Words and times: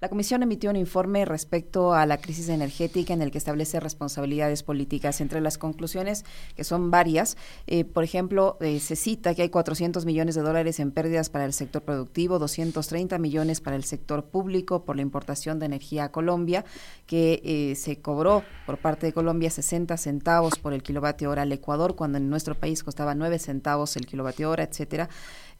La 0.00 0.08
Comisión 0.08 0.44
emitió 0.44 0.70
un 0.70 0.76
informe 0.76 1.24
respecto 1.24 1.92
a 1.92 2.06
la 2.06 2.18
crisis 2.18 2.48
energética 2.50 3.12
en 3.12 3.20
el 3.20 3.32
que 3.32 3.38
establece 3.38 3.80
responsabilidades 3.80 4.62
políticas. 4.62 5.20
Entre 5.20 5.40
las 5.40 5.58
conclusiones, 5.58 6.24
que 6.54 6.62
son 6.62 6.92
varias, 6.92 7.36
eh, 7.66 7.82
por 7.82 8.04
ejemplo, 8.04 8.58
eh, 8.60 8.78
se 8.78 8.94
cita 8.94 9.34
que 9.34 9.42
hay 9.42 9.48
400 9.48 10.06
millones 10.06 10.36
de 10.36 10.42
dólares 10.42 10.78
en 10.78 10.92
pérdidas 10.92 11.30
para 11.30 11.44
el 11.44 11.52
sector 11.52 11.82
productivo, 11.82 12.38
230 12.38 13.18
millones 13.18 13.60
para 13.60 13.74
el 13.74 13.82
sector 13.82 14.26
público 14.26 14.84
por 14.84 14.94
la 14.94 15.02
importación 15.02 15.58
de 15.58 15.66
energía 15.66 16.04
a 16.04 16.12
Colombia, 16.12 16.64
que 17.06 17.42
eh, 17.42 17.74
se 17.74 18.00
cobró 18.00 18.44
por 18.66 18.78
parte 18.78 19.06
de 19.06 19.12
Colombia 19.12 19.50
60 19.50 19.96
centavos 19.96 20.60
por 20.60 20.74
el 20.74 20.84
kilovatio 20.84 21.28
hora 21.28 21.42
al 21.42 21.50
Ecuador, 21.50 21.96
cuando 21.96 22.18
en 22.18 22.30
nuestro 22.30 22.54
país 22.54 22.84
costaba 22.84 23.16
9 23.16 23.40
centavos 23.40 23.96
el 23.96 24.06
kilovatio 24.06 24.48
hora, 24.48 24.62
etcétera. 24.62 25.08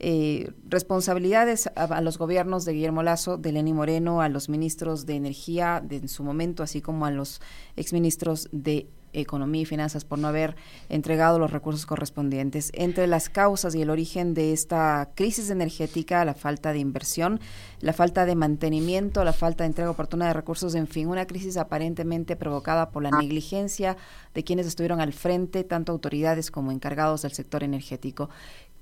Responsabilidades 0.01 1.69
a, 1.75 2.01
los 2.01 2.19
gobiernos 2.19 2.65
de 2.65 2.73
Guillermo 2.73 3.03
Lazo, 3.03 3.37
de 3.37 3.53
Lenny 3.53 3.73
Moreno, 3.73 4.21
a 4.21 4.29
los 4.29 4.49
ministros 4.49 5.07
de 5.07 5.17
Energía 5.17 5.83
de, 5.85 5.97
en 5.97 6.09
su 6.09 6.23
momento, 6.23 6.63
así 6.63 6.81
como 6.81 7.05
a 7.07 7.11
los 7.11 7.41
exministros 7.77 8.49
de 8.53 8.89
Economía 9.13 9.63
y 9.63 9.65
Finanzas 9.65 10.05
por 10.05 10.19
no 10.19 10.29
haber 10.29 10.57
entregado 10.89 11.39
los 11.39 11.51
recursos 11.51 11.87
correspondientes. 11.87 12.71
Entre 12.75 13.07
las 13.07 13.29
causas 13.29 13.75
y 13.75 13.83
el 13.83 13.91
origen 13.91 14.35
de 14.35 14.53
esta 14.53 15.11
crisis 15.15 15.51
energética, 15.51 16.25
la 16.25 16.35
falta 16.35 16.73
de 16.73 16.79
inversión, 16.79 17.41
la 17.81 17.93
falta 17.93 18.27
de 18.27 18.35
mantenimiento, 18.35 19.25
la 19.25 19.33
falta 19.33 19.65
de 19.65 19.69
entrega 19.69 19.91
oportuna 19.91 20.27
de 20.29 20.35
recursos, 20.35 20.75
en 20.75 20.87
fin, 20.87 21.09
una 21.09 21.27
crisis 21.27 21.57
aparentemente 21.57 22.37
provocada 22.37 22.91
por 22.91 23.03
la 23.03 23.11
negligencia 23.11 23.97
de 24.35 24.45
quienes 24.45 24.67
estuvieron 24.67 25.01
al 25.01 25.13
frente, 25.13 25.65
tanto 25.65 25.93
autoridades 25.93 26.51
como 26.51 26.71
encargados 26.71 27.23
del 27.23 27.33
sector 27.33 27.65
energético. 27.65 28.29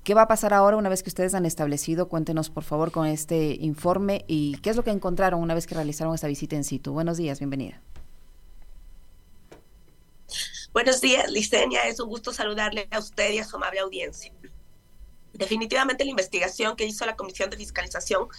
¿Qué 0.07 0.13
va 0.13 0.21
a 0.21 0.27
pasar 0.29 0.53
ahora 0.53 0.77
una 0.77 0.87
vez 0.87 1.03
que 1.03 1.09
ustedes 1.09 1.33
han 1.33 1.45
establecido? 1.45 2.07
Cuéntenos, 2.07 2.49
por 2.49 2.63
favor, 2.63 2.93
con 2.93 3.07
este 3.07 3.57
informe 3.59 4.23
y 4.25 4.57
qué 4.59 4.69
es 4.69 4.77
lo 4.77 4.83
que 4.85 4.91
encontraron 4.91 5.41
una 5.41 5.53
vez 5.53 5.67
que 5.67 5.75
realizaron 5.75 6.15
esta 6.15 6.27
visita 6.27 6.55
en 6.55 6.63
situ. 6.63 6.93
Buenos 6.93 7.17
días, 7.17 7.39
bienvenida. 7.39 7.81
Buenos 10.71 11.01
días, 11.01 11.29
Licenia. 11.29 11.89
Es 11.89 11.99
un 11.99 12.07
gusto 12.07 12.31
saludarle 12.31 12.87
a 12.89 12.99
usted 12.99 13.33
y 13.33 13.39
a 13.39 13.43
su 13.43 13.57
amable 13.57 13.81
audiencia. 13.81 14.31
Definitivamente 15.33 16.05
la 16.05 16.11
investigación 16.11 16.77
que 16.77 16.85
hizo 16.85 17.05
la 17.05 17.17
Comisión 17.17 17.49
de 17.49 17.57
Fiscalización 17.57 18.29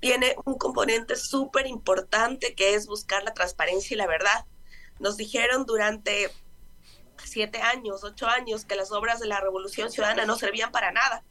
tiene 0.00 0.34
un 0.46 0.58
componente 0.58 1.14
súper 1.14 1.68
importante 1.68 2.56
que 2.56 2.74
es 2.74 2.88
buscar 2.88 3.22
la 3.22 3.34
transparencia 3.34 3.94
y 3.94 3.98
la 3.98 4.08
verdad. 4.08 4.46
Nos 4.98 5.16
dijeron 5.16 5.64
durante 5.64 6.32
siete 7.24 7.60
años, 7.60 8.04
ocho 8.04 8.26
años, 8.26 8.64
que 8.64 8.76
las 8.76 8.92
obras 8.92 9.20
de 9.20 9.26
la 9.26 9.40
Revolución 9.40 9.90
Ciudadana 9.90 10.26
no 10.26 10.36
servían 10.36 10.72
para 10.72 10.92
nada, 10.92 11.24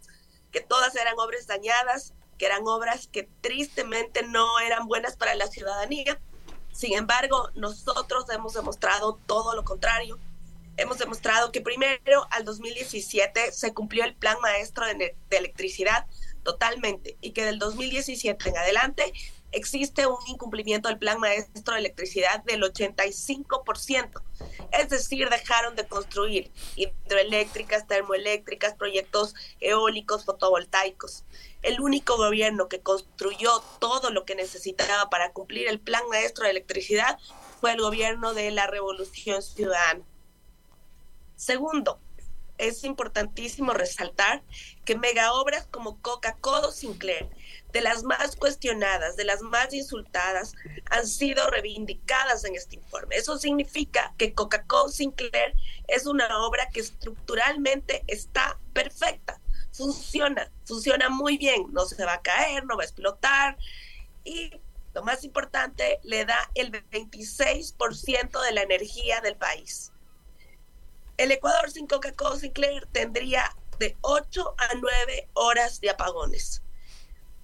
que 0.52 0.62
todas 0.62 0.96
eran 0.96 1.18
obras 1.18 1.48
dañadas, 1.48 2.14
que 2.38 2.46
eran 2.46 2.68
obras 2.68 3.08
que 3.08 3.30
tristemente 3.42 4.24
no 4.24 4.60
eran 4.60 4.88
buenas 4.88 5.16
para 5.18 5.36
la 5.36 5.48
ciudadanía. 5.48 6.20
Sin 6.72 6.94
embargo, 6.94 7.50
nosotros 7.56 8.26
hemos 8.30 8.54
demostrado 8.54 9.20
todo 9.26 9.56
lo 9.56 9.64
contrario. 9.64 10.20
Hemos 10.78 11.00
demostrado 11.00 11.52
que 11.52 11.62
primero, 11.62 12.28
al 12.30 12.46
2017, 12.46 13.52
se 13.52 13.74
cumplió 13.74 14.04
el 14.04 14.16
plan 14.16 14.38
maestro 14.42 14.86
de, 14.86 15.16
de 15.30 15.38
electricidad 15.38 16.06
totalmente 16.44 17.18
y 17.20 17.32
que 17.32 17.44
del 17.44 17.58
2017 17.60 18.50
en 18.50 18.58
adelante 18.58 19.12
existe 19.58 20.08
un 20.08 20.18
incumplimiento 20.28 20.90
del 20.90 20.98
plan 20.98 21.20
maestro 21.20 21.74
de 21.74 21.80
electricidad 21.80 22.44
del 22.44 22.62
85%. 22.62 24.22
Es 24.72 24.90
decir, 24.90 25.30
dejaron 25.30 25.76
de 25.76 25.88
construir 25.88 26.52
hidroeléctricas, 26.76 27.88
termoeléctricas, 27.88 28.76
proyectos 28.76 29.36
eólicos, 29.60 30.26
fotovoltaicos. 30.26 31.26
El 31.62 31.82
único 31.82 32.18
gobierno 32.18 32.68
que 32.68 32.82
construyó 32.82 33.62
todo 33.80 34.12
lo 34.12 34.26
que 34.26 34.36
necesitaba 34.36 35.10
para 35.10 35.32
cumplir 35.32 35.68
el 35.68 35.80
plan 35.80 36.04
maestro 36.10 36.46
de 36.46 36.52
electricidad 36.52 37.20
fue 37.60 37.74
el 37.74 37.82
gobierno 37.82 38.34
de 38.34 38.52
la 38.52 38.68
Revolución 38.68 39.42
Ciudadana. 39.42 40.06
Segundo, 41.36 42.00
es 42.58 42.84
importantísimo 42.84 43.74
resaltar 43.74 44.44
que 44.86 44.96
megaobras 44.96 45.68
como 45.68 46.02
Coca-Cola 46.02 46.72
Sinclair 46.72 47.30
de 47.72 47.82
las 47.82 48.04
más 48.04 48.36
cuestionadas, 48.36 49.16
de 49.16 49.26
las 49.26 49.42
más 49.42 49.74
insultadas, 49.74 50.54
han 50.90 51.06
sido 51.06 51.50
reivindicadas 51.50 52.44
en 52.46 52.56
este 52.56 52.76
informe. 52.76 53.16
Eso 53.16 53.38
significa 53.38 54.14
que 54.18 54.34
Coca-Cola 54.34 54.92
Sinclair 54.92 55.54
es 55.88 56.06
una 56.06 56.28
obra 56.46 56.70
que 56.70 56.80
estructuralmente 56.80 58.04
está 58.08 58.60
perfecta, 58.74 59.40
funciona, 59.72 60.52
funciona 60.66 61.10
muy 61.10 61.38
bien, 61.38 61.68
no 61.72 61.86
se 61.86 62.04
va 62.06 62.14
a 62.14 62.22
caer, 62.22 62.66
no 62.66 62.78
va 62.78 62.84
a 62.84 62.86
explotar 62.86 63.58
y 64.24 64.52
lo 64.98 65.04
más 65.04 65.24
importante, 65.24 66.00
le 66.02 66.26
da 66.26 66.50
el 66.56 66.72
26% 66.72 68.42
de 68.42 68.52
la 68.52 68.64
energía 68.64 69.22
del 69.22 69.36
país. 69.36 69.92
El 71.18 71.32
Ecuador 71.32 71.72
sin 71.72 71.88
Coca-Cola 71.88 72.38
Sinclair 72.38 72.88
tendría 72.92 73.56
de 73.80 73.98
8 74.02 74.56
a 74.56 74.76
9 74.76 75.30
horas 75.34 75.82
de 75.82 75.90
apagones. 75.90 76.62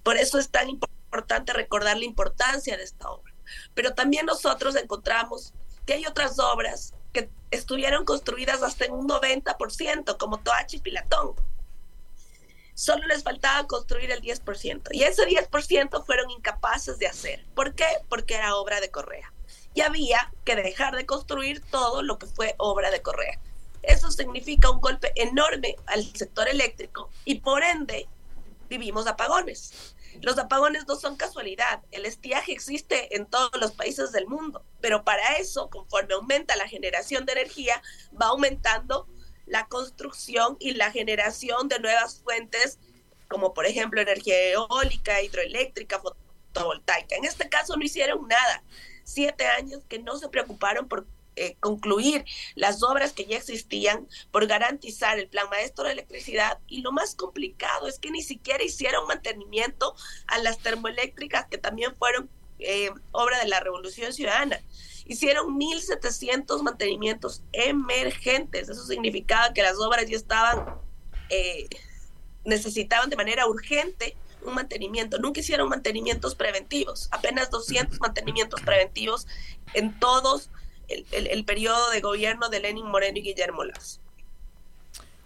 Por 0.04 0.16
eso 0.16 0.38
es 0.38 0.48
tan 0.48 0.70
importante 0.70 1.52
recordar 1.52 1.96
la 1.96 2.04
importancia 2.04 2.76
de 2.76 2.84
esta 2.84 3.10
obra. 3.10 3.34
Pero 3.74 3.92
también 3.94 4.26
nosotros 4.26 4.76
encontramos 4.76 5.54
que 5.86 5.94
hay 5.94 6.06
otras 6.06 6.38
obras 6.38 6.94
que 7.12 7.28
estuvieron 7.50 8.04
construidas 8.04 8.62
hasta 8.62 8.84
en 8.84 8.92
un 8.92 9.08
90%, 9.08 10.16
como 10.18 10.38
Toachi 10.38 10.76
y 10.76 10.80
Pilatón. 10.80 11.34
Solo 12.74 13.06
les 13.06 13.24
faltaba 13.24 13.66
construir 13.66 14.12
el 14.12 14.22
10%. 14.22 14.88
Y 14.92 15.02
ese 15.02 15.26
10% 15.26 16.04
fueron 16.04 16.30
incapaces 16.30 16.98
de 16.98 17.08
hacer. 17.08 17.44
¿Por 17.56 17.74
qué? 17.74 17.86
Porque 18.08 18.34
era 18.34 18.54
obra 18.54 18.80
de 18.80 18.90
Correa. 18.90 19.32
Y 19.74 19.80
había 19.80 20.32
que 20.44 20.54
dejar 20.54 20.94
de 20.94 21.06
construir 21.06 21.60
todo 21.60 22.02
lo 22.02 22.18
que 22.18 22.26
fue 22.26 22.54
obra 22.58 22.92
de 22.92 23.02
Correa. 23.02 23.40
Eso 23.88 24.10
significa 24.10 24.70
un 24.70 24.80
golpe 24.80 25.12
enorme 25.16 25.76
al 25.86 26.04
sector 26.14 26.48
eléctrico 26.48 27.10
y 27.24 27.40
por 27.40 27.62
ende 27.62 28.08
vivimos 28.68 29.06
apagones. 29.06 29.94
Los 30.20 30.38
apagones 30.38 30.86
no 30.86 30.96
son 30.96 31.16
casualidad, 31.16 31.82
el 31.90 32.06
estiaje 32.06 32.52
existe 32.52 33.16
en 33.16 33.26
todos 33.26 33.50
los 33.60 33.72
países 33.72 34.12
del 34.12 34.26
mundo, 34.26 34.64
pero 34.80 35.04
para 35.04 35.36
eso, 35.36 35.68
conforme 35.70 36.14
aumenta 36.14 36.54
la 36.56 36.68
generación 36.68 37.26
de 37.26 37.32
energía, 37.32 37.82
va 38.20 38.26
aumentando 38.26 39.08
la 39.46 39.66
construcción 39.66 40.56
y 40.60 40.74
la 40.74 40.90
generación 40.90 41.68
de 41.68 41.80
nuevas 41.80 42.20
fuentes, 42.22 42.78
como 43.28 43.54
por 43.54 43.66
ejemplo 43.66 44.00
energía 44.00 44.52
eólica, 44.52 45.20
hidroeléctrica, 45.20 46.00
fotovoltaica. 46.00 47.16
En 47.16 47.24
este 47.24 47.48
caso 47.48 47.76
no 47.76 47.84
hicieron 47.84 48.26
nada. 48.28 48.62
Siete 49.02 49.46
años 49.46 49.82
que 49.88 49.98
no 49.98 50.16
se 50.16 50.28
preocuparon 50.28 50.88
por 50.88 51.06
eh, 51.36 51.56
concluir 51.60 52.24
las 52.54 52.82
obras 52.82 53.12
que 53.12 53.26
ya 53.26 53.36
existían, 53.36 54.08
por 54.30 54.46
garantizar 54.46 55.18
el 55.18 55.28
plan 55.28 55.48
maestro 55.50 55.84
de 55.84 55.92
electricidad. 55.92 56.58
Y 56.68 56.82
lo 56.82 56.92
más 56.92 57.14
complicado 57.14 57.88
es 57.88 57.98
que 57.98 58.10
ni 58.10 58.22
siquiera 58.22 58.62
hicieron 58.62 59.06
mantenimiento 59.06 59.94
a 60.26 60.38
las 60.38 60.58
termoeléctricas 60.58 61.46
que 61.46 61.58
también 61.58 61.94
fueron 61.96 62.28
eh, 62.58 62.90
obra 63.12 63.40
de 63.40 63.48
la 63.48 63.60
Revolución 63.60 64.12
Ciudadana. 64.12 64.60
Hicieron 65.06 65.58
1.700 65.58 66.62
mantenimientos 66.62 67.42
emergentes. 67.52 68.68
Eso 68.68 68.86
significaba 68.86 69.52
que 69.52 69.62
las 69.62 69.78
obras 69.78 70.08
ya 70.08 70.16
estaban, 70.16 70.78
eh, 71.30 71.68
necesitaban 72.44 73.10
de 73.10 73.16
manera 73.16 73.46
urgente 73.46 74.16
un 74.44 74.54
mantenimiento. 74.54 75.18
Nunca 75.18 75.40
hicieron 75.40 75.68
mantenimientos 75.68 76.34
preventivos, 76.34 77.08
apenas 77.10 77.50
200 77.50 77.98
mantenimientos 78.00 78.60
preventivos 78.60 79.26
en 79.72 79.98
todos 79.98 80.50
el, 80.88 81.44
periodo 81.44 81.90
de 81.90 82.00
gobierno 82.00 82.48
de 82.48 82.60
Lenin 82.60 82.86
Moreno 82.86 83.18
y 83.18 83.22
Guillermo 83.22 83.64
Lazo. 83.64 84.00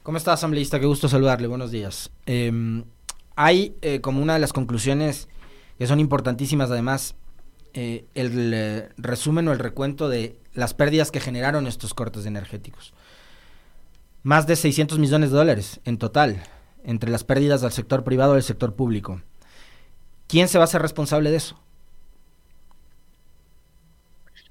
¿Cómo 0.03 0.19
está, 0.19 0.33
asambleísta? 0.33 0.81
Qué 0.81 0.87
gusto 0.87 1.09
saludarle. 1.09 1.49
Buenos 1.49 1.71
días. 1.71 2.11
Em, 2.27 2.85
hay 3.37 3.77
eh, 3.83 4.01
como 4.01 4.23
una 4.23 4.35
de 4.35 4.39
las 4.39 4.53
conclusiones 4.53 5.29
que 5.79 5.87
son 5.87 6.01
importantísimas, 6.01 6.71
además, 6.71 7.15
eh, 7.75 8.07
el 8.15 8.53
eh, 8.55 8.89
resumen 8.97 9.47
o 9.49 9.53
el 9.53 9.59
recuento 9.59 10.09
de 10.09 10.39
las 10.55 10.75
pérdidas 10.75 11.11
que 11.11 11.21
generaron 11.21 11.67
estos 11.67 11.95
cortes 11.95 12.27
energéticos. 12.27 12.95
Más 14.23 14.47
de 14.47 14.57
600 14.57 14.99
millones 14.99 15.31
de 15.31 15.37
dólares 15.37 15.81
en 15.85 15.99
total, 15.99 16.43
entre 16.85 17.11
las 17.11 17.25
pérdidas 17.25 17.61
del 17.61 17.71
sector 17.71 18.03
privado 18.03 18.33
y 18.33 18.37
del 18.37 18.43
sector 18.43 18.75
público. 18.75 19.21
¿Quién 20.27 20.49
se 20.49 20.59
va 20.59 20.65
a 20.65 20.67
hacer 20.67 20.83
responsable 20.83 21.31
de 21.31 21.37
eso? 21.37 21.61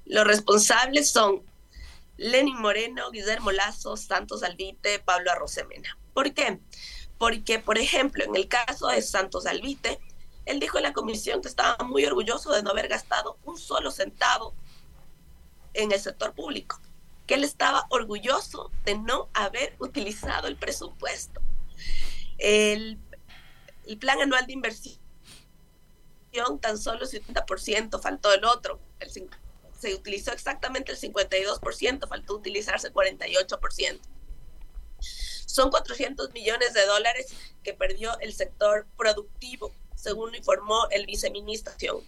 Los 0.08 0.26
responsables 0.26 1.10
son 1.10 1.42
Lenin 2.16 2.58
Moreno, 2.58 3.10
Guillermo 3.10 3.52
Lazo, 3.52 3.96
Santos 3.96 4.42
Alvite, 4.42 5.00
Pablo 5.00 5.30
Arrosemena. 5.30 5.98
¿Por 6.14 6.32
qué? 6.32 6.58
Porque, 7.18 7.58
por 7.58 7.76
ejemplo, 7.76 8.24
en 8.24 8.34
el 8.34 8.48
caso 8.48 8.88
de 8.88 9.02
Santos 9.02 9.46
Alvite, 9.46 10.00
él 10.46 10.60
dijo 10.60 10.78
en 10.78 10.84
la 10.84 10.94
comisión 10.94 11.42
que 11.42 11.48
estaba 11.48 11.84
muy 11.84 12.06
orgulloso 12.06 12.52
de 12.52 12.62
no 12.62 12.70
haber 12.70 12.88
gastado 12.88 13.38
un 13.44 13.58
solo 13.58 13.90
centavo 13.90 14.54
en 15.74 15.92
el 15.92 16.00
sector 16.00 16.32
público, 16.32 16.80
que 17.26 17.34
él 17.34 17.44
estaba 17.44 17.86
orgulloso 17.90 18.70
de 18.86 18.96
no 18.96 19.28
haber 19.34 19.76
utilizado 19.78 20.48
el 20.48 20.56
presupuesto. 20.56 21.42
El, 22.38 22.98
el 23.86 23.98
plan 23.98 24.22
anual 24.22 24.46
de 24.46 24.54
inversión 24.54 24.98
tan 26.62 26.78
solo 26.78 27.04
70%, 27.04 28.00
faltó 28.00 28.32
el 28.32 28.46
otro. 28.46 28.80
El, 29.00 29.10
se 29.78 29.94
utilizó 29.94 30.32
exactamente 30.32 30.92
el 30.92 30.98
52%, 30.98 32.08
faltó 32.08 32.34
utilizarse 32.34 32.88
el 32.88 32.94
48%. 32.94 34.00
Son 35.46 35.70
400 35.70 36.32
millones 36.32 36.74
de 36.74 36.84
dólares 36.84 37.28
que 37.62 37.72
perdió 37.72 38.18
el 38.20 38.34
sector 38.34 38.86
productivo, 38.96 39.72
según 39.94 40.34
informó 40.34 40.88
el 40.90 41.06
viceministro, 41.06 42.04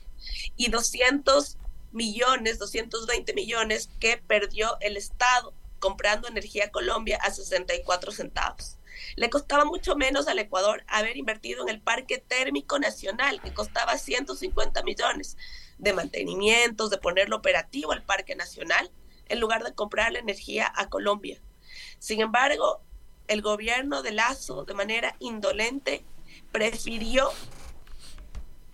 y 0.56 0.68
200 0.68 1.56
millones, 1.92 2.58
220 2.58 3.32
millones 3.34 3.88
que 3.98 4.18
perdió 4.18 4.76
el 4.80 4.96
Estado 4.96 5.54
comprando 5.78 6.28
energía 6.28 6.70
Colombia 6.70 7.18
a 7.22 7.30
64 7.30 8.12
centavos. 8.12 8.76
Le 9.16 9.30
costaba 9.30 9.64
mucho 9.64 9.96
menos 9.96 10.28
al 10.28 10.38
Ecuador 10.38 10.84
haber 10.86 11.16
invertido 11.16 11.62
en 11.62 11.70
el 11.70 11.80
Parque 11.80 12.18
Térmico 12.18 12.78
Nacional, 12.78 13.40
que 13.40 13.54
costaba 13.54 13.96
150 13.96 14.82
millones 14.82 15.36
de 15.80 15.92
mantenimientos, 15.92 16.90
de 16.90 16.98
ponerlo 16.98 17.36
operativo 17.36 17.92
al 17.92 18.02
Parque 18.02 18.36
Nacional, 18.36 18.90
en 19.28 19.40
lugar 19.40 19.64
de 19.64 19.74
comprar 19.74 20.12
la 20.12 20.18
energía 20.18 20.70
a 20.76 20.88
Colombia. 20.88 21.40
Sin 21.98 22.20
embargo, 22.20 22.82
el 23.28 23.42
gobierno 23.42 24.02
de 24.02 24.12
Lazo, 24.12 24.64
de 24.64 24.74
manera 24.74 25.16
indolente, 25.20 26.04
prefirió 26.52 27.30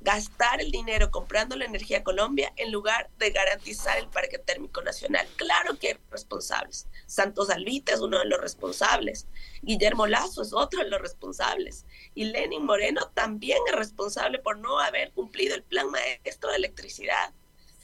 gastar 0.07 0.61
el 0.61 0.71
dinero 0.71 1.11
comprando 1.11 1.57
la 1.57 1.65
energía 1.65 1.99
a 1.99 2.05
Colombia 2.05 2.53
en 2.55 2.71
lugar 2.71 3.11
de 3.19 3.31
garantizar 3.31 3.99
el 3.99 4.07
parque 4.07 4.39
térmico 4.39 4.81
nacional. 4.81 5.27
Claro 5.35 5.77
que 5.81 5.89
hay 5.89 5.99
responsables. 6.13 6.87
Santos 7.07 7.51
Alvite 7.51 7.93
es 7.93 8.01
uno 8.01 8.21
de 8.21 8.27
los 8.27 8.41
responsables. 8.41 9.27
Guillermo 9.63 10.07
Lazo 10.07 10.43
es 10.43 10.53
otro 10.53 10.85
de 10.85 10.91
los 10.91 11.01
responsables. 11.01 11.87
Y 12.15 12.27
Lenin 12.27 12.65
Moreno 12.65 13.11
también 13.15 13.59
es 13.67 13.75
responsable 13.75 14.39
por 14.39 14.59
no 14.59 14.79
haber 14.79 15.11
cumplido 15.11 15.57
el 15.57 15.65
plan 15.65 15.91
maestro 15.91 16.51
de 16.51 16.57
electricidad. 16.59 17.35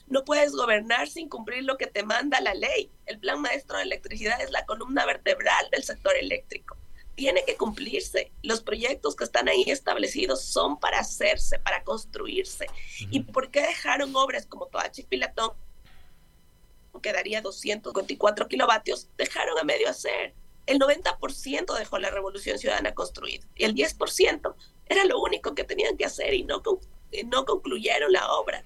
No 0.07 0.25
puedes 0.25 0.53
gobernar 0.53 1.09
sin 1.09 1.29
cumplir 1.29 1.65
lo 1.65 1.77
que 1.77 1.89
te 1.89 2.05
manda 2.05 2.41
la 2.41 2.55
ley. 2.55 2.89
El 3.07 3.19
plan 3.19 3.41
maestro 3.41 3.79
de 3.79 3.83
electricidad 3.83 4.41
es 4.41 4.53
la 4.53 4.65
columna 4.65 5.05
vertebral 5.07 5.69
del 5.73 5.83
sector 5.83 6.15
eléctrico 6.17 6.77
tiene 7.15 7.45
que 7.45 7.57
cumplirse. 7.57 8.33
Los 8.43 8.63
proyectos 8.63 9.17
que 9.17 9.25
están 9.25 9.49
ahí 9.49 9.65
establecidos 9.67 10.43
son 10.45 10.79
para 10.79 11.01
hacerse, 11.01 11.59
para 11.59 11.85
construirse. 11.85 12.67
¿Y 13.11 13.21
por 13.21 13.51
qué 13.51 13.61
dejaron 13.63 14.15
obras 14.17 14.47
como 14.47 14.67
Toachi 14.67 15.03
Pilatón, 15.05 15.53
que 17.03 17.13
daría 17.13 17.43
224 17.43 18.49
kilovatios, 18.49 19.09
dejaron 19.17 19.59
a 19.59 19.65
medio 19.65 19.89
hacer? 19.89 20.35
El 20.67 20.79
90% 20.79 21.77
dejó 21.77 21.99
la 21.99 22.11
Revolución 22.11 22.59
Ciudadana 22.59 22.95
construida 22.95 23.45
y 23.57 23.65
el 23.65 23.75
10% 23.75 24.55
era 24.87 25.05
lo 25.05 25.21
único 25.21 25.55
que 25.55 25.65
tenían 25.65 25.97
que 25.97 26.05
hacer 26.05 26.35
y 26.35 26.45
no, 26.45 26.63
no 27.27 27.45
concluyeron 27.45 28.13
la 28.13 28.33
obra. 28.33 28.65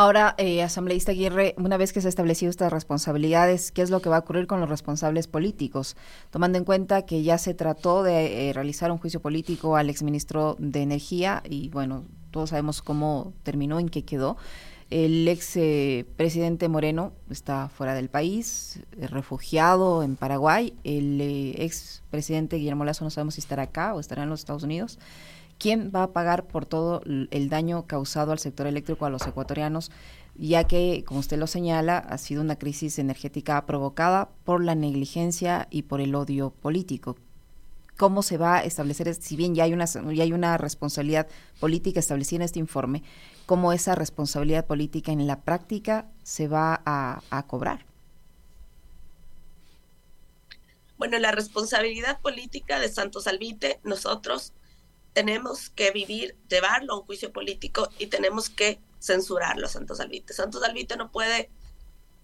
Ahora, 0.00 0.36
eh, 0.38 0.62
asambleísta 0.62 1.10
Aguirre, 1.10 1.56
una 1.58 1.76
vez 1.76 1.92
que 1.92 2.00
se 2.00 2.06
han 2.06 2.10
establecido 2.10 2.50
estas 2.50 2.72
responsabilidades, 2.72 3.72
¿qué 3.72 3.82
es 3.82 3.90
lo 3.90 4.00
que 4.00 4.08
va 4.08 4.14
a 4.14 4.20
ocurrir 4.20 4.46
con 4.46 4.60
los 4.60 4.68
responsables 4.68 5.26
políticos? 5.26 5.96
Tomando 6.30 6.56
en 6.56 6.64
cuenta 6.64 7.04
que 7.04 7.24
ya 7.24 7.36
se 7.36 7.52
trató 7.52 8.04
de 8.04 8.48
eh, 8.48 8.52
realizar 8.52 8.92
un 8.92 8.98
juicio 8.98 9.18
político 9.18 9.74
al 9.74 9.90
exministro 9.90 10.54
de 10.60 10.82
Energía 10.82 11.42
y 11.50 11.68
bueno, 11.70 12.04
todos 12.30 12.50
sabemos 12.50 12.80
cómo 12.80 13.32
terminó, 13.42 13.80
en 13.80 13.88
qué 13.88 14.04
quedó. 14.04 14.36
El 14.88 15.26
ex 15.26 15.56
eh, 15.56 16.06
presidente 16.16 16.68
Moreno 16.68 17.12
está 17.28 17.68
fuera 17.68 17.94
del 17.94 18.08
país, 18.08 18.78
refugiado 18.92 20.04
en 20.04 20.14
Paraguay. 20.14 20.74
El 20.84 21.20
ex 21.58 22.04
presidente 22.12 22.54
Guillermo 22.58 22.84
Lazo 22.84 23.02
no 23.02 23.10
sabemos 23.10 23.34
si 23.34 23.40
estará 23.40 23.64
acá 23.64 23.94
o 23.94 23.98
estará 23.98 24.22
en 24.22 24.28
los 24.28 24.38
Estados 24.38 24.62
Unidos. 24.62 25.00
¿Quién 25.58 25.92
va 25.94 26.04
a 26.04 26.12
pagar 26.12 26.46
por 26.46 26.66
todo 26.66 27.02
el 27.04 27.48
daño 27.48 27.86
causado 27.86 28.32
al 28.32 28.38
sector 28.38 28.66
eléctrico 28.66 29.06
a 29.06 29.10
los 29.10 29.26
ecuatorianos? 29.26 29.90
ya 30.38 30.64
que, 30.64 31.02
como 31.04 31.20
usted 31.20 31.36
lo 31.36 31.48
señala, 31.48 31.98
ha 31.98 32.16
sido 32.16 32.42
una 32.42 32.56
crisis 32.56 32.98
energética 33.00 33.66
provocada 33.66 34.30
por 34.44 34.62
la 34.62 34.76
negligencia 34.76 35.66
y 35.70 35.82
por 35.82 36.00
el 36.00 36.14
odio 36.14 36.50
político. 36.50 37.16
¿Cómo 37.96 38.22
se 38.22 38.38
va 38.38 38.58
a 38.58 38.62
establecer, 38.62 39.12
si 39.16 39.34
bien 39.34 39.56
ya 39.56 39.64
hay 39.64 39.72
una, 39.72 40.56
responsabilidad 40.56 41.26
política 41.58 41.98
establecida 41.98 42.36
en 42.36 42.42
este 42.42 42.60
informe, 42.60 43.02
cómo 43.46 43.72
esa 43.72 43.96
responsabilidad 43.96 44.66
política 44.66 45.10
en 45.10 45.26
la 45.26 45.40
práctica 45.40 46.06
se 46.22 46.46
va 46.46 46.80
a, 46.86 47.20
a 47.30 47.46
cobrar? 47.48 47.84
Bueno, 50.98 51.18
la 51.18 51.32
responsabilidad 51.32 52.20
política 52.20 52.78
de 52.78 52.88
Santos 52.88 53.26
Alvite, 53.26 53.80
nosotros 53.82 54.52
tenemos 55.18 55.70
que 55.70 55.90
vivir, 55.90 56.36
llevarlo 56.48 56.92
a 56.92 56.98
un 57.00 57.04
juicio 57.04 57.32
político 57.32 57.90
y 57.98 58.06
tenemos 58.06 58.48
que 58.48 58.78
censurarlo 59.00 59.66
a 59.66 59.68
Santos 59.68 59.98
Alvite. 59.98 60.32
Santos 60.32 60.62
Alvite 60.62 60.96
no 60.96 61.10
puede 61.10 61.50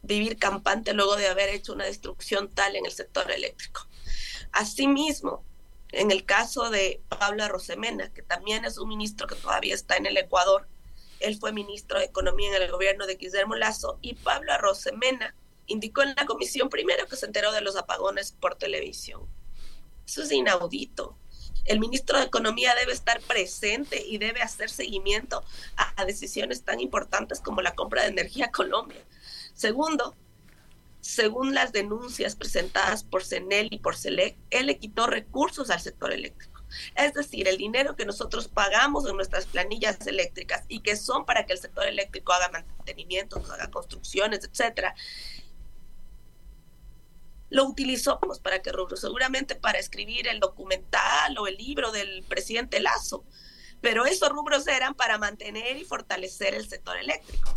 vivir 0.02 0.38
campante 0.38 0.93
luego 0.93 1.17
de 1.17 1.26
haber 1.26 1.49
hecho 1.49 1.73
una 1.73 1.87
destrucción 1.87 2.49
tal 2.55 2.76
en 2.76 2.87
el 2.87 2.93
sector 2.93 3.29
eléctrico. 3.32 3.88
Asimismo, 4.52 5.44
en 5.91 6.12
el 6.12 6.25
caso 6.25 6.70
de 6.70 7.02
Pablo 7.08 7.49
Rosemena, 7.49 8.12
que 8.12 8.23
también 8.23 8.64
es 8.64 8.79
un 8.79 8.91
ministro 8.91 9.26
que 9.26 9.35
todavía 9.35 9.75
está 9.75 9.97
en 9.97 10.06
el 10.06 10.17
Ecuador, 10.17 10.69
él 11.19 11.37
fue 11.37 11.52
ministro 11.52 11.99
de 11.99 12.05
Economía 12.05 12.55
en 12.56 12.62
el 12.62 12.70
gobierno 12.70 13.08
de 13.08 13.17
Guillermo 13.17 13.56
Lazo 13.56 13.99
y 14.02 14.14
Pablo 14.14 14.56
Rosemena 14.58 15.35
indicó 15.67 16.02
en 16.02 16.14
la 16.14 16.26
comisión 16.26 16.69
primero 16.69 17.08
que 17.08 17.17
se 17.17 17.26
enteró 17.26 17.50
de 17.50 17.61
los 17.61 17.75
apagones 17.75 18.31
por 18.31 18.55
televisión. 18.55 19.26
Eso 20.06 20.23
es 20.23 20.31
inaudito 20.31 21.19
el 21.64 21.81
ministro 21.81 22.19
de 22.19 22.25
Economía 22.25 22.75
debe 22.75 22.93
estar 22.93 23.20
presente 23.20 24.05
y 24.06 24.19
debe 24.19 24.43
hacer 24.43 24.70
seguimiento 24.70 25.43
a, 25.76 26.05
decisiones 26.05 26.62
tan 26.62 26.81
importantes 26.81 27.40
como 27.40 27.62
la 27.62 27.75
compra 27.75 28.02
de 28.02 28.08
energía 28.08 28.46
a 28.46 28.50
Colombia. 28.50 29.00
Segundo, 29.55 30.14
según 31.00 31.55
las 31.55 31.72
denuncias 31.72 32.37
presentadas 32.37 33.05
por 33.05 33.25
CENEL 33.25 33.69
y 33.70 33.78
por 33.78 33.96
CELEC, 33.96 34.37
él 34.50 34.66
le 34.66 34.78
quitó 34.78 35.06
recursos 35.06 35.70
al 35.70 35.81
sector 35.81 36.12
eléctrico. 36.12 36.62
Es 36.96 37.14
decir, 37.14 37.46
el 37.46 37.56
dinero 37.56 37.94
que 37.94 38.05
nosotros 38.05 38.49
pagamos 38.49 39.06
en 39.08 39.16
nuestras 39.16 39.46
planillas 39.46 40.06
eléctricas 40.06 40.64
y 40.69 40.81
que 40.81 40.96
son 40.96 41.25
para 41.25 41.46
que 41.46 41.52
el 41.52 41.58
sector 41.58 41.87
eléctrico 41.87 42.32
haga 42.32 42.49
mantenimientos, 42.50 43.49
haga 43.50 43.70
construcciones, 43.70 44.44
etcétera, 44.44 44.94
lo 47.50 47.64
utilizó 47.64 48.19
para 48.43 48.62
qué 48.62 48.73
rubro, 48.73 48.96
seguramente 48.96 49.55
para 49.55 49.79
escribir 49.79 50.29
el 50.29 50.41
documental 50.41 51.38
o 51.38 51.46
el 51.46 51.56
libro 51.56 51.93
del 51.93 52.25
presidente 52.29 52.81
Lazo, 52.81 53.25
pero 53.81 54.06
esos 54.06 54.31
rubros 54.31 54.67
eran 54.67 54.94
para 54.94 55.19
mantener 55.19 55.76
y 55.76 55.85
fortalecer 55.85 56.55
el 56.55 56.69
sector 56.69 56.96
eléctrico. 56.96 57.52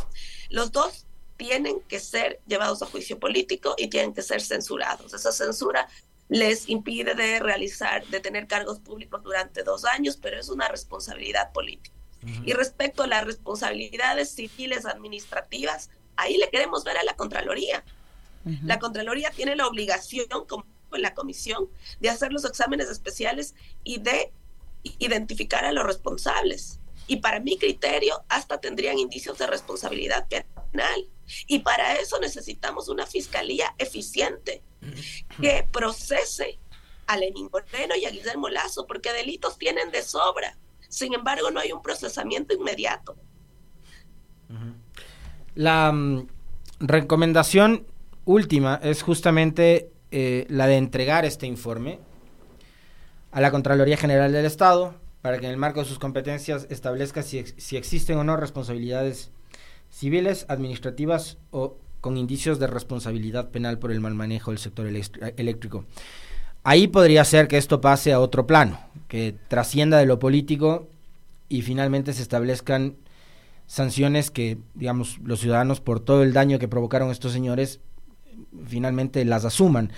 Los 0.50 0.72
dos 0.72 1.06
tienen 1.36 1.80
que 1.82 2.00
ser 2.00 2.40
llevados 2.46 2.82
a 2.82 2.86
juicio 2.86 3.18
político 3.18 3.74
y 3.78 3.88
tienen 3.88 4.12
que 4.12 4.22
ser 4.22 4.40
censurados. 4.42 5.14
Esa 5.14 5.32
censura 5.32 5.88
les 6.28 6.68
impide 6.68 7.14
de 7.14 7.38
realizar, 7.38 8.06
de 8.06 8.20
tener 8.20 8.46
cargos 8.46 8.80
públicos 8.80 9.22
durante 9.22 9.62
dos 9.62 9.84
años, 9.84 10.18
pero 10.20 10.38
es 10.38 10.48
una 10.48 10.68
responsabilidad 10.68 11.52
política. 11.52 11.96
Y 12.44 12.52
respecto 12.52 13.04
a 13.04 13.06
las 13.06 13.24
responsabilidades 13.24 14.34
civiles 14.34 14.84
administrativas, 14.84 15.88
ahí 16.16 16.36
le 16.36 16.50
queremos 16.50 16.84
ver 16.84 16.98
a 16.98 17.04
la 17.04 17.14
Contraloría. 17.14 17.84
La 18.64 18.78
Contraloría 18.78 19.30
tiene 19.30 19.56
la 19.56 19.66
obligación, 19.66 20.26
como 20.46 20.64
la 20.92 21.14
comisión, 21.14 21.68
de 22.00 22.08
hacer 22.08 22.32
los 22.32 22.44
exámenes 22.44 22.88
especiales 22.88 23.54
y 23.84 23.98
de 23.98 24.32
identificar 24.98 25.64
a 25.64 25.72
los 25.72 25.84
responsables. 25.84 26.80
Y 27.06 27.16
para 27.16 27.40
mi 27.40 27.58
criterio, 27.58 28.22
hasta 28.28 28.60
tendrían 28.60 28.98
indicios 28.98 29.38
de 29.38 29.46
responsabilidad 29.46 30.26
penal. 30.28 31.08
Y 31.46 31.60
para 31.60 31.94
eso 31.94 32.18
necesitamos 32.20 32.88
una 32.88 33.06
fiscalía 33.06 33.74
eficiente 33.78 34.62
que 35.40 35.66
procese 35.70 36.58
a 37.06 37.16
Lenín 37.16 37.48
Moreno 37.50 37.96
y 37.96 38.04
a 38.04 38.10
Guillermo 38.10 38.48
Lazo, 38.48 38.86
porque 38.86 39.12
delitos 39.12 39.58
tienen 39.58 39.90
de 39.90 40.02
sobra. 40.02 40.56
Sin 40.88 41.14
embargo, 41.14 41.50
no 41.50 41.60
hay 41.60 41.72
un 41.72 41.82
procesamiento 41.82 42.54
inmediato. 42.54 43.16
La 45.54 45.90
mm, 45.92 46.28
recomendación 46.80 47.86
última 48.28 48.78
es 48.82 49.02
justamente 49.02 49.90
eh, 50.10 50.44
la 50.50 50.66
de 50.66 50.76
entregar 50.76 51.24
este 51.24 51.46
informe 51.46 51.98
a 53.32 53.40
la 53.40 53.50
Contraloría 53.50 53.96
General 53.96 54.30
del 54.30 54.44
Estado 54.44 54.94
para 55.22 55.38
que 55.38 55.46
en 55.46 55.52
el 55.52 55.56
marco 55.56 55.80
de 55.80 55.86
sus 55.86 55.98
competencias 55.98 56.66
establezca 56.68 57.22
si, 57.22 57.42
si 57.56 57.78
existen 57.78 58.18
o 58.18 58.24
no 58.24 58.36
responsabilidades 58.36 59.30
civiles, 59.90 60.44
administrativas 60.48 61.38
o 61.50 61.78
con 62.02 62.18
indicios 62.18 62.58
de 62.58 62.66
responsabilidad 62.66 63.48
penal 63.48 63.78
por 63.78 63.90
el 63.90 64.00
mal 64.00 64.14
manejo 64.14 64.50
del 64.50 64.58
sector 64.58 64.86
eléctrico. 64.86 65.86
Ahí 66.64 66.86
podría 66.86 67.24
ser 67.24 67.48
que 67.48 67.56
esto 67.56 67.80
pase 67.80 68.12
a 68.12 68.20
otro 68.20 68.46
plano, 68.46 68.78
que 69.08 69.34
trascienda 69.48 69.96
de 69.96 70.06
lo 70.06 70.18
político 70.18 70.86
y 71.48 71.62
finalmente 71.62 72.12
se 72.12 72.20
establezcan 72.20 72.96
sanciones 73.66 74.30
que, 74.30 74.58
digamos, 74.74 75.18
los 75.24 75.40
ciudadanos 75.40 75.80
por 75.80 76.00
todo 76.00 76.22
el 76.22 76.34
daño 76.34 76.58
que 76.58 76.68
provocaron 76.68 77.10
estos 77.10 77.32
señores 77.32 77.80
finalmente 78.66 79.24
las 79.24 79.44
asuman. 79.44 79.92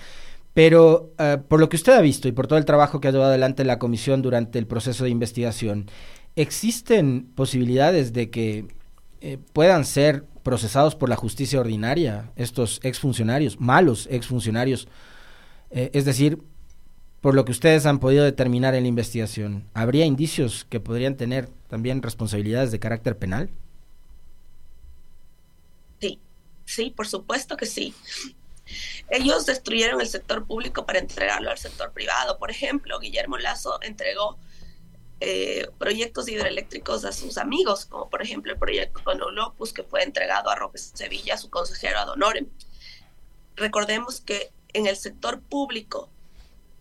Pero 0.55 1.13
eh, 1.19 1.39
por 1.47 1.61
lo 1.61 1.69
que 1.69 1.77
usted 1.77 1.93
ha 1.93 2.01
visto 2.01 2.29
y 2.29 2.33
por 2.33 2.47
todo 2.47 2.59
el 2.59 2.65
trabajo 2.65 3.01
que 3.01 3.09
ha 3.09 3.13
llevado 3.13 3.31
adelante 3.31 3.65
la 3.65 3.79
comisión 3.79 4.21
durante 4.21 4.59
el 4.59 4.67
proceso 4.67 5.05
de 5.05 5.11
investigación, 5.11 5.87
¿existen 6.37 7.29
posibilidades 7.35 8.13
de 8.13 8.31
que 8.31 8.67
eh, 9.21 9.39
puedan 9.53 9.85
ser 9.85 10.25
procesados 10.43 10.97
por 10.97 11.09
la 11.09 11.17
justicia 11.17 11.61
ordinaria 11.61 12.31
estos 12.37 12.81
exfuncionarios, 12.83 13.61
malos 13.61 14.09
exfuncionarios? 14.11 14.89
Eh, 15.71 15.91
es 15.93 16.05
decir, 16.05 16.43
por 17.21 17.35
lo 17.35 17.45
que 17.45 17.53
ustedes 17.53 17.87
han 17.87 18.01
podido 18.01 18.25
determinar 18.25 18.75
en 18.75 18.85
la 18.85 18.89
investigación, 18.89 19.65
¿habría 19.75 20.05
indicios 20.05 20.67
que 20.69 20.81
podrían 20.81 21.17
tener 21.17 21.49
también 21.69 22.03
responsabilidades 22.03 22.73
de 22.73 22.81
carácter 22.81 23.17
penal? 23.17 23.51
Sí, 26.01 26.19
sí, 26.71 26.91
por 26.91 27.09
supuesto 27.09 27.57
que 27.57 27.67
sí. 27.67 27.95
Ellos 29.11 29.47
destruyeron 29.47 30.01
el 30.01 30.07
sector 30.07 30.47
público 30.47 30.87
para 30.87 31.01
entregarlo 31.01 31.51
al 31.51 31.59
sector 31.59 31.93
privado. 31.93 32.39
Por 32.39 32.51
ejemplo, 32.51 33.01
Guillermo 33.01 33.39
Lazo 33.39 33.81
entregó 33.83 34.39
eh, 35.19 35.69
proyectos 35.79 36.29
hidroeléctricos 36.29 37.05
a 37.05 37.13
sus 37.13 37.37
amigos, 37.37 37.87
como 37.87 38.09
por 38.09 38.23
ejemplo 38.23 38.53
el 38.53 38.59
proyecto 38.59 39.03
Conolopus, 39.03 39.73
que 39.73 39.83
fue 39.83 40.05
entregado 40.05 40.49
a 40.49 40.55
Roque 40.55 40.79
Sevilla, 40.79 41.37
su 41.37 41.51
consejero 41.51 41.99
ad 41.99 42.11
honorem. 42.11 42.49
Recordemos 43.57 44.21
que 44.21 44.53
en 44.73 44.87
el 44.87 44.97
sector 44.97 45.43
público 45.43 46.09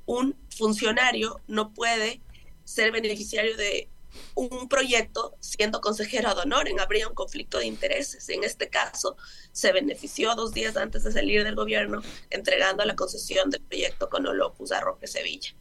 un 0.05 0.36
funcionario 0.55 1.41
no 1.48 1.74
puede 1.74 2.22
ser 2.63 2.91
beneficiario 2.91 3.58
de 3.58 3.89
un 4.36 4.68
proyecto 4.68 5.36
siendo 5.39 5.82
consejero 5.82 6.30
ad 6.30 6.38
honorem, 6.38 6.80
habría 6.80 7.08
un 7.08 7.13
conflicto 7.13 7.60
de 7.60 7.66
intereses. 7.66 8.30
En 8.30 8.44
este 8.44 8.70
caso, 8.70 9.18
se 9.51 9.72
benefició 9.72 10.36
dos 10.36 10.54
días 10.54 10.78
antes 10.78 11.04
de 11.04 11.12
salir 11.12 11.44
del 11.44 11.56
gobierno 11.56 12.01
entregando 12.30 12.84
la 12.86 12.96
concesión 12.96 13.50
del 13.50 13.62
proyecto 13.62 14.10
con 14.10 14.25
Olopus 14.25 14.72
a 14.72 14.82
Roque 14.82 15.08
Sevilla. 15.08 15.54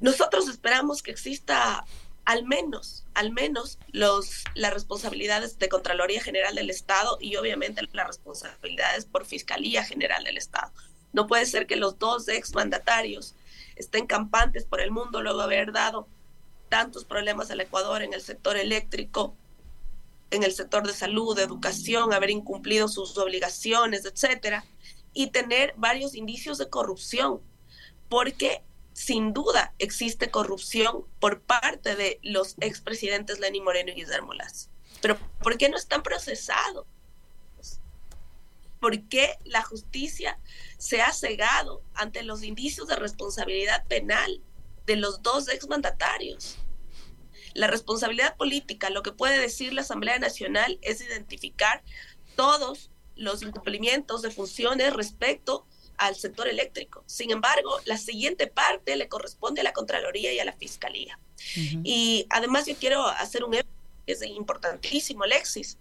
Nosotros 0.00 0.48
esperamos 0.48 1.02
que 1.02 1.10
exista 1.10 1.84
al 2.24 2.44
menos, 2.44 3.04
al 3.14 3.32
menos 3.32 3.78
los, 3.92 4.44
las 4.54 4.72
responsabilidades 4.72 5.58
de 5.58 5.68
Contraloría 5.68 6.22
General 6.22 6.54
del 6.54 6.70
Estado 6.70 7.18
y 7.20 7.36
obviamente 7.36 7.82
las 7.92 8.06
responsabilidades 8.06 9.04
por 9.04 9.26
Fiscalía 9.26 9.84
General 9.84 10.22
del 10.24 10.36
Estado. 10.36 10.72
No 11.12 11.26
puede 11.26 11.44
ser 11.46 11.66
que 11.66 11.76
los 11.76 11.98
dos 11.98 12.28
exmandatarios 12.28 13.34
estén 13.76 14.06
campantes 14.06 14.64
por 14.64 14.80
el 14.80 14.90
mundo 14.90 15.22
luego 15.22 15.38
de 15.38 15.44
haber 15.44 15.72
dado 15.72 16.08
tantos 16.70 17.04
problemas 17.04 17.50
al 17.50 17.60
Ecuador 17.60 18.00
en 18.02 18.14
el 18.14 18.22
sector 18.22 18.56
eléctrico, 18.56 19.36
en 20.30 20.44
el 20.44 20.52
sector 20.52 20.86
de 20.86 20.94
salud, 20.94 21.36
de 21.36 21.42
educación, 21.42 22.14
haber 22.14 22.30
incumplido 22.30 22.88
sus 22.88 23.18
obligaciones, 23.18 24.06
etcétera, 24.06 24.64
y 25.12 25.26
tener 25.26 25.74
varios 25.76 26.14
indicios 26.14 26.56
de 26.56 26.70
corrupción, 26.70 27.40
porque 28.08 28.62
sin 28.92 29.32
duda 29.32 29.74
existe 29.78 30.30
corrupción 30.30 31.04
por 31.18 31.40
parte 31.40 31.96
de 31.96 32.20
los 32.22 32.54
expresidentes 32.60 33.40
Lenín 33.40 33.64
Moreno 33.64 33.90
y 33.90 33.94
Guillermo 33.94 34.32
Lazo. 34.32 34.68
Pero 35.02 35.18
¿por 35.42 35.58
qué 35.58 35.68
no 35.68 35.76
están 35.76 36.02
procesados? 36.02 36.86
¿Por 38.78 39.02
qué 39.08 39.36
la 39.44 39.62
justicia 39.62 40.38
se 40.78 41.02
ha 41.02 41.12
cegado 41.12 41.82
ante 41.94 42.22
los 42.22 42.42
indicios 42.42 42.88
de 42.88 42.96
responsabilidad 42.96 43.84
penal 43.86 44.40
de 44.86 44.96
los 44.96 45.22
dos 45.22 45.48
exmandatarios? 45.48 46.58
La 47.54 47.66
responsabilidad 47.66 48.36
política, 48.36 48.90
lo 48.90 49.02
que 49.02 49.12
puede 49.12 49.38
decir 49.38 49.72
la 49.72 49.82
Asamblea 49.82 50.18
Nacional 50.18 50.78
es 50.82 51.00
identificar 51.00 51.82
todos 52.36 52.90
los 53.16 53.42
incumplimientos 53.42 54.22
de 54.22 54.30
funciones 54.30 54.92
respecto 54.92 55.66
al 55.98 56.16
sector 56.16 56.48
eléctrico. 56.48 57.02
Sin 57.06 57.30
embargo, 57.30 57.78
la 57.84 57.98
siguiente 57.98 58.46
parte 58.46 58.96
le 58.96 59.08
corresponde 59.08 59.60
a 59.60 59.64
la 59.64 59.72
Contraloría 59.72 60.32
y 60.32 60.38
a 60.38 60.44
la 60.44 60.52
Fiscalía. 60.52 61.18
Y 61.84 62.26
además 62.30 62.66
yo 62.66 62.74
quiero 62.76 63.06
hacer 63.06 63.44
un 63.44 63.52
que 63.52 63.64
es 64.06 64.22
importantísimo, 64.22 65.24
Alexis 65.24 65.76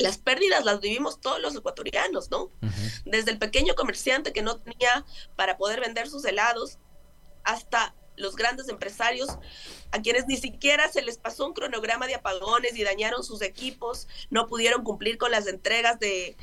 las 0.00 0.18
pérdidas 0.18 0.64
las 0.64 0.80
vivimos 0.80 1.20
todos 1.20 1.40
los 1.40 1.54
ecuatorianos, 1.54 2.30
¿no? 2.30 2.50
Desde 3.04 3.30
el 3.30 3.38
pequeño 3.38 3.74
comerciante 3.74 4.32
que 4.32 4.42
no 4.42 4.56
tenía 4.58 5.04
para 5.36 5.56
poder 5.56 5.80
vender 5.80 6.08
sus 6.08 6.24
helados 6.24 6.78
hasta 7.44 7.94
los 8.20 8.36
grandes 8.36 8.68
empresarios 8.68 9.28
a 9.92 10.00
quienes 10.00 10.26
ni 10.26 10.36
siquiera 10.36 10.88
se 10.88 11.02
les 11.02 11.18
pasó 11.18 11.46
un 11.46 11.52
cronograma 11.52 12.06
de 12.06 12.14
apagones 12.14 12.76
y 12.76 12.84
dañaron 12.84 13.24
sus 13.24 13.42
equipos, 13.42 14.06
no 14.30 14.46
pudieron 14.46 14.84
cumplir 14.84 15.18
con 15.18 15.30
las 15.30 15.46
entregas 15.46 15.98
de, 15.98 16.36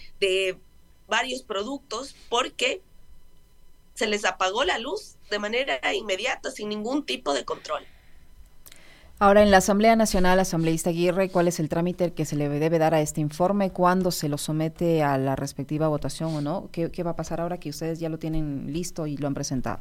varios 1.08 1.42
productos 1.42 2.16
porque 2.28 2.82
se 3.94 4.08
les 4.08 4.26
apagó 4.26 4.66
la 4.66 4.78
luz 4.78 5.16
de 5.30 5.40
manera 5.40 5.80
inmediata 5.94 6.52
sin 6.52 6.68
ningún 6.68 7.06
tipo 7.06 7.34
de 7.34 7.46
control. 7.46 7.86
Ahora, 9.20 9.42
en 9.42 9.50
la 9.50 9.58
Asamblea 9.58 9.96
Nacional, 9.96 10.40
asambleísta 10.40 10.92
Aguirre, 10.92 11.30
¿cuál 11.30 11.48
es 11.48 11.60
el 11.60 11.70
trámite 11.70 12.14
que 12.14 12.24
se 12.24 12.36
le 12.36 12.50
debe 12.50 12.78
dar 12.78 12.94
a 12.94 13.02
este 13.02 13.20
informe? 13.20 13.72
¿Cuándo 13.72 14.12
se 14.12 14.30
lo 14.30 14.38
somete 14.38 15.02
a 15.02 15.18
la 15.18 15.36
respectiva 15.36 15.88
votación 15.88 16.36
o 16.36 16.42
no? 16.42 16.70
¿Qué, 16.72 17.04
va 17.04 17.12
a 17.12 17.16
pasar 17.16 17.42
ahora 17.42 17.60
que 17.60 17.70
ustedes 17.70 18.00
ya 18.00 18.10
lo 18.10 18.20
tienen 18.20 18.72
listo 18.72 19.08
y 19.08 19.18
lo 19.18 19.26
han 19.26 19.34
presentado? 19.34 19.80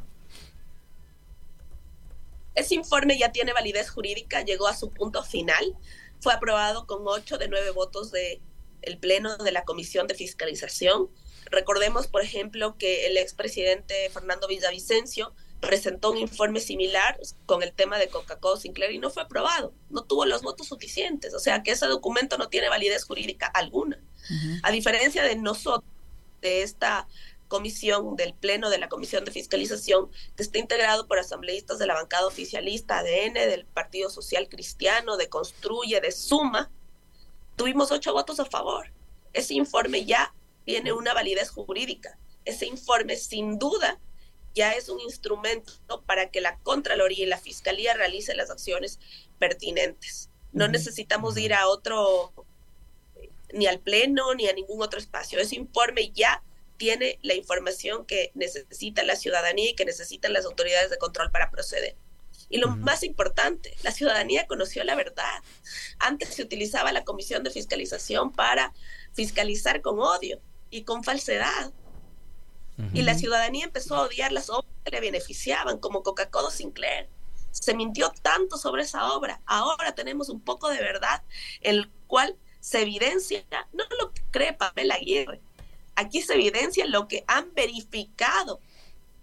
Ese 2.57 2.73
informe 2.73 3.19
ya 3.19 3.31
tiene 3.31 3.53
validez 3.53 3.91
jurídica, 3.91 4.43
llegó 4.43 4.67
a 4.67 4.75
su 4.75 4.89
punto 4.89 5.23
final, 5.23 5.77
fue 6.19 6.33
aprobado 6.33 6.87
con 6.87 7.07
ocho 7.07 7.37
de 7.37 7.47
nueve 7.47 7.69
votos 7.69 8.11
del 8.11 8.41
el 8.81 8.97
Pleno 8.97 9.37
de 9.37 9.51
la 9.51 9.63
Comisión 9.63 10.07
de 10.07 10.15
Fiscalización. 10.15 11.09
Recordemos, 11.51 12.07
por 12.07 12.23
ejemplo, 12.23 12.75
que 12.77 13.05
el 13.05 13.17
expresidente 13.17 14.09
Fernando 14.09 14.47
Villavicencio 14.47 15.35
presentó 15.59 16.11
un 16.11 16.17
informe 16.17 16.59
similar 16.59 17.19
con 17.45 17.61
el 17.61 17.73
tema 17.73 17.99
de 17.99 18.07
Coca-Cola 18.07 18.59
Sinclair 18.59 18.91
y 18.91 18.99
no 18.99 19.11
fue 19.11 19.21
aprobado, 19.23 19.73
no 19.91 20.03
tuvo 20.03 20.25
los 20.25 20.41
votos 20.41 20.67
suficientes, 20.67 21.35
o 21.35 21.39
sea 21.39 21.61
que 21.61 21.71
ese 21.71 21.85
documento 21.85 22.39
no 22.39 22.49
tiene 22.49 22.69
validez 22.69 23.03
jurídica 23.05 23.45
alguna. 23.47 23.99
A 24.63 24.71
diferencia 24.71 25.23
de 25.23 25.35
nosotros, 25.35 25.91
de 26.41 26.63
esta 26.63 27.07
comisión 27.47 28.15
del 28.15 28.33
Pleno 28.33 28.69
de 28.69 28.77
la 28.77 28.89
Comisión 28.89 29.25
de 29.25 29.31
Fiscalización, 29.31 30.09
que 30.35 30.43
está 30.43 30.59
integrado 30.59 31.07
por 31.07 31.19
asambleístas 31.19 31.79
de 31.79 31.87
la 31.87 31.93
bancada 31.93 32.27
oficialista 32.27 32.99
ADN, 32.99 33.33
del 33.33 33.65
Partido 33.65 34.09
Social 34.09 34.49
Cristiano, 34.49 35.17
de 35.17 35.29
Construye, 35.29 36.01
de 36.01 36.11
Suma, 36.11 36.71
tuvimos 37.55 37.91
ocho 37.91 38.13
votos 38.13 38.39
a 38.39 38.45
favor. 38.45 38.91
Ese 39.33 39.53
informe 39.53 40.05
ya 40.05 40.33
tiene 40.65 40.93
una 40.93 41.13
validez 41.13 41.49
jurídica. 41.49 42.17
Ese 42.45 42.65
informe 42.65 43.15
sin 43.15 43.59
duda 43.59 43.99
ya 44.53 44.71
es 44.71 44.89
un 44.89 44.99
instrumento 45.01 46.01
para 46.05 46.31
que 46.31 46.41
la 46.41 46.57
Contraloría 46.59 47.23
y 47.23 47.27
la 47.27 47.37
Fiscalía 47.37 47.93
realicen 47.93 48.37
las 48.37 48.49
acciones 48.49 48.99
pertinentes. 49.37 50.29
No 50.51 50.67
necesitamos 50.67 51.37
ir 51.37 51.53
a 51.53 51.67
otro, 51.67 52.33
ni 53.53 53.67
al 53.67 53.79
Pleno, 53.79 54.33
ni 54.33 54.47
a 54.47 54.53
ningún 54.53 54.81
otro 54.81 54.99
espacio. 54.99 55.39
Ese 55.39 55.55
informe 55.55 56.11
ya 56.11 56.43
tiene 56.77 57.19
la 57.21 57.33
información 57.33 58.05
que 58.05 58.31
necesita 58.35 59.03
la 59.03 59.15
ciudadanía 59.15 59.71
y 59.71 59.75
que 59.75 59.85
necesitan 59.85 60.33
las 60.33 60.45
autoridades 60.45 60.89
de 60.89 60.97
control 60.97 61.31
para 61.31 61.49
proceder. 61.49 61.95
Y 62.49 62.57
lo 62.59 62.69
más 62.69 63.03
importante, 63.03 63.75
la 63.83 63.91
ciudadanía 63.91 64.47
conoció 64.47 64.83
la 64.83 64.95
verdad. 64.95 65.43
Antes 65.99 66.35
se 66.35 66.43
utilizaba 66.43 66.91
la 66.91 67.03
comisión 67.03 67.43
de 67.43 67.51
fiscalización 67.51 68.31
para 68.31 68.73
fiscalizar 69.13 69.81
con 69.81 69.99
odio 69.99 70.39
y 70.69 70.83
con 70.83 71.03
falsedad. 71.03 71.73
Y 72.93 73.01
la 73.01 73.15
ciudadanía 73.15 73.65
empezó 73.65 73.95
a 73.95 74.03
odiar 74.03 74.31
las 74.31 74.51
obras 74.51 74.71
que 74.85 74.91
le 74.91 75.01
beneficiaban, 75.01 75.79
como 75.79 76.03
Coca-Cola 76.03 76.51
Sinclair. 76.51 77.09
Se 77.49 77.73
mintió 77.73 78.13
tanto 78.21 78.55
sobre 78.55 78.83
esa 78.83 79.13
obra. 79.13 79.41
Ahora 79.47 79.95
tenemos 79.95 80.29
un 80.29 80.39
poco 80.39 80.69
de 80.69 80.79
verdad, 80.79 81.23
el 81.61 81.89
cual 82.05 82.37
se 82.59 82.83
evidencia, 82.83 83.43
no 83.73 83.83
lo 83.99 84.11
cree 84.29 84.53
Pamela 84.53 84.93
Aguirre, 84.93 85.41
aquí 85.97 86.21
se 86.21 86.35
evidencia 86.35 86.85
lo 86.85 87.07
que 87.07 87.25
han 87.27 87.53
verificado 87.53 88.61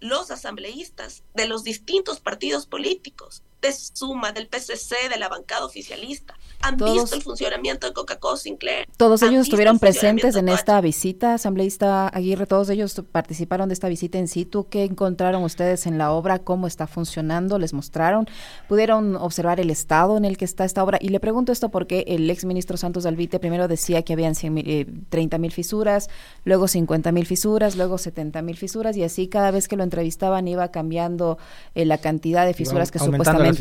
los 0.00 0.30
asambleístas 0.30 1.22
de 1.32 1.46
los 1.46 1.62
distintos 1.64 2.20
partidos 2.20 2.66
políticos 2.66 3.42
de 3.64 3.72
Suma, 3.72 4.32
del 4.32 4.46
PCC, 4.46 5.08
de 5.08 5.18
la 5.18 5.28
bancada 5.28 5.64
oficialista. 5.64 6.34
Han 6.60 6.76
visto 6.76 7.14
el 7.14 7.22
funcionamiento 7.22 7.86
de 7.86 7.92
Coca-Cola 7.92 8.36
Sinclair. 8.36 8.86
Todos 8.96 9.22
ellos 9.22 9.42
estuvieron 9.42 9.78
presentes 9.78 10.36
en 10.36 10.48
esta 10.48 10.80
visita, 10.80 11.34
asambleísta 11.34 12.08
Aguirre, 12.08 12.46
todos 12.46 12.68
ellos 12.70 13.02
participaron 13.10 13.68
de 13.68 13.74
esta 13.74 13.88
visita 13.88 14.18
en 14.18 14.28
situ. 14.28 14.68
¿Qué 14.68 14.84
encontraron 14.84 15.42
ustedes 15.44 15.86
en 15.86 15.98
la 15.98 16.12
obra? 16.12 16.38
¿Cómo 16.38 16.66
está 16.66 16.86
funcionando? 16.86 17.58
¿Les 17.58 17.72
mostraron? 17.72 18.26
¿Pudieron 18.68 19.16
observar 19.16 19.60
el 19.60 19.70
estado 19.70 20.16
en 20.16 20.24
el 20.24 20.36
que 20.36 20.44
está 20.44 20.64
esta 20.64 20.82
obra? 20.82 20.98
Y 21.00 21.08
le 21.08 21.20
pregunto 21.20 21.52
esto 21.52 21.70
porque 21.70 22.04
el 22.08 22.28
ex 22.30 22.44
ministro 22.44 22.76
Santos 22.76 23.06
Alvite 23.06 23.38
primero 23.38 23.66
decía 23.68 24.02
que 24.02 24.12
habían 24.12 24.34
30 24.34 25.38
mil 25.38 25.52
fisuras, 25.52 26.08
luego 26.44 26.68
50 26.68 27.12
mil 27.12 27.26
fisuras, 27.26 27.76
luego 27.76 27.98
70 27.98 28.42
mil 28.42 28.56
fisuras, 28.56 28.96
y 28.96 29.04
así 29.04 29.28
cada 29.28 29.50
vez 29.50 29.68
que 29.68 29.76
lo 29.76 29.84
entrevistaban 29.84 30.48
iba 30.48 30.68
cambiando 30.68 31.38
eh, 31.74 31.84
la 31.84 31.98
cantidad 31.98 32.46
de 32.46 32.54
fisuras 32.54 32.90
que 32.90 32.98
supuestamente 32.98 33.53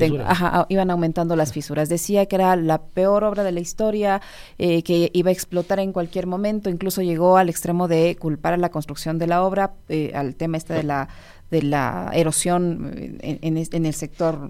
iban 0.70 0.92
aumentando 0.92 1.36
las 1.36 1.52
fisuras. 1.52 1.90
Decía 1.90 2.26
que 2.26 2.36
era 2.36 2.56
la 2.56 2.82
peor 2.82 3.24
obra 3.24 3.44
de 3.44 3.52
la 3.52 3.60
historia, 3.60 4.22
eh, 4.58 4.84
que 4.84 5.10
iba 5.14 5.30
a 5.30 5.34
explotar 5.34 5.80
en 5.80 5.92
cualquier 5.92 6.28
momento, 6.28 6.70
incluso 6.70 7.02
llegó 7.02 7.38
al 7.38 7.50
extremo 7.50 7.88
de 7.88 8.18
culpar 8.20 8.54
a 8.54 8.58
la 8.58 8.70
construcción 8.70 9.20
de 9.20 9.28
la 9.28 9.44
obra, 9.44 9.74
eh, 9.90 10.12
al 10.16 10.36
tema 10.36 10.58
este 10.58 10.74
de 10.74 10.84
la 10.84 11.10
de 11.52 11.62
la 11.62 12.10
erosión 12.16 13.20
en, 13.22 13.58
en, 13.58 13.86
el 13.86 13.94
sector 13.94 14.50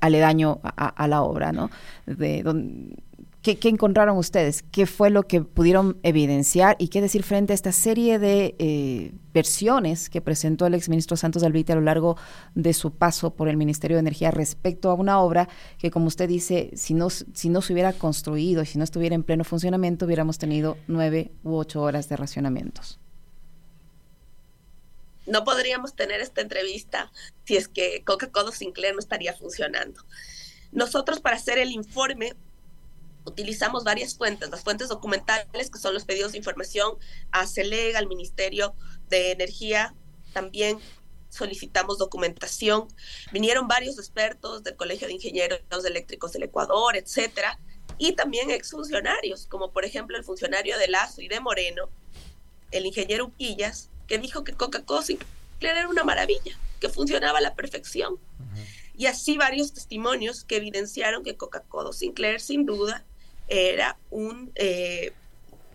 aledaño 0.00 0.60
a, 0.62 1.06
la 1.06 1.20
obra, 1.20 1.52
¿no? 1.52 1.70
De, 2.06 2.42
donde, 2.42 2.96
¿Qué, 3.42 3.58
encontraron 3.64 4.16
ustedes? 4.18 4.62
¿Qué 4.70 4.86
fue 4.86 5.10
lo 5.10 5.24
que 5.24 5.40
pudieron 5.40 5.98
evidenciar 6.04 6.76
y 6.78 6.88
qué 6.88 7.00
decir 7.00 7.24
frente 7.24 7.52
a 7.52 7.54
esta 7.54 7.72
serie 7.72 8.20
de 8.20 8.54
eh, 8.60 9.12
versiones 9.34 10.08
que 10.08 10.20
presentó 10.20 10.64
el 10.64 10.74
exministro 10.74 11.16
Santos 11.16 11.42
Alvite 11.42 11.72
a 11.72 11.74
lo 11.74 11.80
largo 11.80 12.16
de 12.54 12.72
su 12.72 12.92
paso 12.92 13.34
por 13.34 13.48
el 13.48 13.56
Ministerio 13.56 13.96
de 13.96 14.02
Energía 14.02 14.30
respecto 14.30 14.90
a 14.90 14.94
una 14.94 15.18
obra 15.18 15.48
que, 15.78 15.90
como 15.90 16.06
usted 16.06 16.28
dice, 16.28 16.70
si 16.76 16.94
no, 16.94 17.10
si 17.10 17.48
no 17.48 17.62
se 17.62 17.72
hubiera 17.72 17.92
construido 17.92 18.62
y 18.62 18.66
si 18.66 18.78
no 18.78 18.84
estuviera 18.84 19.16
en 19.16 19.24
pleno 19.24 19.42
funcionamiento, 19.42 20.06
hubiéramos 20.06 20.38
tenido 20.38 20.78
nueve 20.86 21.32
u 21.42 21.56
ocho 21.56 21.82
horas 21.82 22.08
de 22.08 22.16
racionamientos? 22.16 23.00
No 25.26 25.42
podríamos 25.42 25.96
tener 25.96 26.20
esta 26.20 26.42
entrevista 26.42 27.10
si 27.44 27.56
es 27.56 27.66
que 27.66 28.04
Coca-Cola 28.04 28.52
Sinclair 28.52 28.94
no 28.94 29.00
estaría 29.00 29.34
funcionando. 29.34 30.00
Nosotros 30.70 31.20
para 31.20 31.36
hacer 31.36 31.58
el 31.58 31.72
informe 31.72 32.34
utilizamos 33.24 33.84
varias 33.84 34.16
fuentes, 34.16 34.50
las 34.50 34.62
fuentes 34.62 34.88
documentales, 34.88 35.70
que 35.70 35.78
son 35.78 35.94
los 35.94 36.04
pedidos 36.04 36.32
de 36.32 36.38
información 36.38 36.96
a 37.30 37.46
CELEG, 37.46 37.96
al 37.96 38.08
Ministerio 38.08 38.74
de 39.08 39.32
Energía, 39.32 39.94
también 40.32 40.78
solicitamos 41.28 41.98
documentación. 41.98 42.88
Vinieron 43.32 43.68
varios 43.68 43.98
expertos 43.98 44.62
del 44.62 44.76
Colegio 44.76 45.06
de 45.06 45.14
Ingenieros 45.14 45.60
Eléctricos 45.84 46.32
del 46.32 46.44
Ecuador, 46.44 46.96
etcétera, 46.96 47.58
y 47.98 48.12
también 48.12 48.50
exfuncionarios, 48.50 49.46
como 49.46 49.70
por 49.70 49.84
ejemplo 49.84 50.16
el 50.16 50.24
funcionario 50.24 50.78
de 50.78 50.88
Lazo 50.88 51.20
y 51.20 51.28
de 51.28 51.40
Moreno, 51.40 51.88
el 52.70 52.86
ingeniero 52.86 53.26
Uquillas, 53.26 53.90
que 54.06 54.18
dijo 54.18 54.44
que 54.44 54.52
Coca-Cola 54.52 55.04
era 55.60 55.88
una 55.88 56.04
maravilla, 56.04 56.58
que 56.80 56.88
funcionaba 56.88 57.38
a 57.38 57.42
la 57.42 57.54
perfección. 57.54 58.18
Y 58.96 59.06
así 59.06 59.38
varios 59.38 59.72
testimonios 59.72 60.44
que 60.44 60.56
evidenciaron 60.56 61.22
que 61.22 61.36
Coca-Cola 61.36 61.92
Sinclair 61.92 62.40
sin 62.40 62.66
duda 62.66 63.06
era 63.52 63.98
eh, 64.54 65.12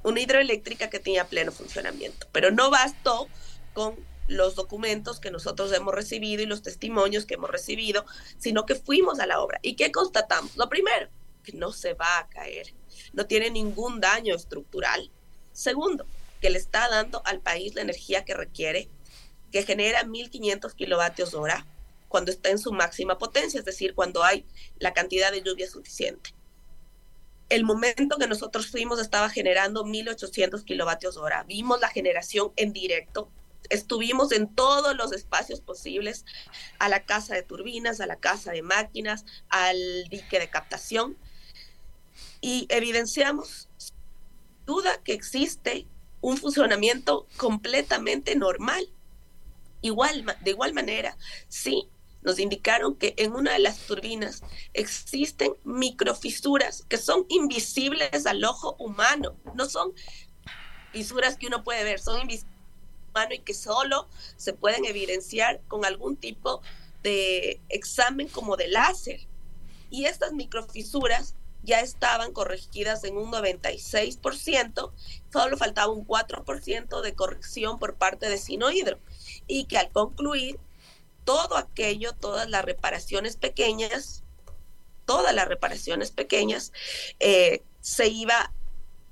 una 0.02 0.20
hidroeléctrica 0.20 0.90
que 0.90 1.00
tenía 1.00 1.28
pleno 1.28 1.52
funcionamiento. 1.52 2.28
Pero 2.32 2.50
no 2.50 2.72
bastó 2.72 3.28
con 3.74 3.96
los 4.28 4.56
documentos 4.56 5.20
que 5.20 5.30
nosotros 5.30 5.72
hemos 5.74 5.94
recibido 5.94 6.42
y 6.42 6.48
los 6.48 6.64
testimonios 6.64 7.26
que 7.26 7.36
hemos 7.36 7.52
recibido, 7.52 8.04
sino 8.40 8.66
que 8.66 8.74
fuimos 8.74 9.20
a 9.20 9.28
la 9.28 9.42
obra. 9.42 9.60
¿Y 9.62 9.76
qué 9.76 9.92
constatamos? 9.92 10.58
Lo 10.58 10.70
primero, 10.70 11.08
que 11.44 11.52
no 11.54 11.72
se 11.72 11.94
va 11.94 12.18
a 12.18 12.28
caer, 12.28 12.74
no 13.14 13.28
tiene 13.28 13.52
ningún 13.52 14.02
daño 14.02 14.36
estructural. 14.36 15.12
Segundo, 15.54 16.08
que 16.42 16.50
le 16.50 16.58
está 16.58 16.90
dando 16.90 17.22
al 17.26 17.42
país 17.42 17.76
la 17.76 17.82
energía 17.82 18.26
que 18.26 18.34
requiere, 18.34 18.90
que 19.52 19.62
genera 19.62 20.04
1.500 20.04 20.74
kilovatios 20.74 21.36
hora 21.36 21.68
cuando 22.08 22.32
está 22.32 22.50
en 22.50 22.58
su 22.58 22.74
máxima 22.74 23.20
potencia, 23.20 23.60
es 23.60 23.66
decir, 23.66 23.94
cuando 23.94 24.24
hay 24.24 24.46
la 24.80 24.94
cantidad 24.94 25.32
de 25.32 25.44
lluvia 25.44 25.70
suficiente 25.70 26.37
el 27.50 27.64
momento 27.64 28.18
que 28.18 28.28
nosotros 28.28 28.68
fuimos 28.68 29.00
estaba 29.00 29.30
generando 29.30 29.86
1800 29.86 30.64
kilovatios 30.64 31.18
hora. 31.18 31.44
Vimos 31.44 31.80
la 31.80 31.90
generación 31.90 32.52
en 32.56 32.74
directo. 32.74 33.32
Estuvimos 33.70 34.32
en 34.32 34.54
todos 34.54 34.96
los 34.96 35.14
espacios 35.14 35.62
posibles, 35.62 36.26
a 36.80 36.90
la 36.90 37.06
casa 37.06 37.36
de 37.36 37.44
turbinas, 37.44 38.00
a 38.00 38.08
la 38.08 38.18
casa 38.18 38.52
de 38.52 38.62
máquinas, 38.62 39.26
al 39.50 39.78
dique 40.10 40.40
de 40.40 40.50
captación, 40.50 41.18
y 42.42 42.68
evidenciamos 42.70 43.68
duda 44.66 45.02
que 45.04 45.14
existe 45.14 45.88
un 46.22 46.38
funcionamiento 46.38 47.28
completamente 47.38 48.36
normal. 48.36 48.88
Igual, 49.82 50.26
de 50.44 50.52
igual 50.52 50.74
manera, 50.74 51.18
sí, 51.48 51.90
nos 52.28 52.40
indicaron 52.40 52.96
que 52.96 53.14
en 53.16 53.32
una 53.32 53.54
de 53.54 53.60
las 53.60 53.80
turbinas 53.80 54.44
existen 54.74 55.54
microfisuras 55.64 56.84
que 56.90 56.98
son 56.98 57.26
invisibles 57.30 58.26
al 58.26 58.44
ojo 58.44 58.76
humano, 58.80 59.38
no 59.56 59.66
son 59.66 59.94
fisuras 60.92 61.38
que 61.38 61.48
uno 61.48 61.64
puede 61.64 61.86
ver, 61.86 62.00
son 62.00 62.20
invisibles 62.20 62.54
al 62.54 63.10
humano 63.12 63.34
y 63.34 63.40
que 63.40 63.54
solo 63.54 64.10
se 64.36 64.52
pueden 64.52 64.84
evidenciar 64.84 65.62
con 65.70 65.86
algún 65.86 66.18
tipo 66.18 66.62
de 67.02 67.62
examen 67.70 68.28
como 68.28 68.58
de 68.58 68.68
láser. 68.68 69.22
Y 69.90 70.04
estas 70.04 70.34
microfisuras 70.34 71.34
ya 71.64 71.80
estaban 71.80 72.34
corregidas 72.34 73.06
en 73.06 73.16
un 73.16 73.32
96%, 73.32 74.92
solo 75.32 75.58
faltaba 75.58 75.94
un 75.94 76.06
4% 76.06 77.02
de 77.02 77.16
corrección 77.16 77.80
por 77.80 77.96
parte 77.96 78.28
de 78.28 78.38
Sinohidro 78.38 79.00
y 79.48 79.64
que 79.64 79.78
al 79.78 79.90
concluir 79.92 80.60
todo 81.28 81.58
aquello, 81.58 82.14
todas 82.14 82.50
las 82.50 82.64
reparaciones 82.64 83.36
pequeñas, 83.36 84.24
todas 85.06 85.36
las 85.36 85.46
reparaciones 85.46 86.12
pequeñas, 86.12 86.72
eh, 87.20 87.66
se 87.82 88.08
iba 88.08 88.54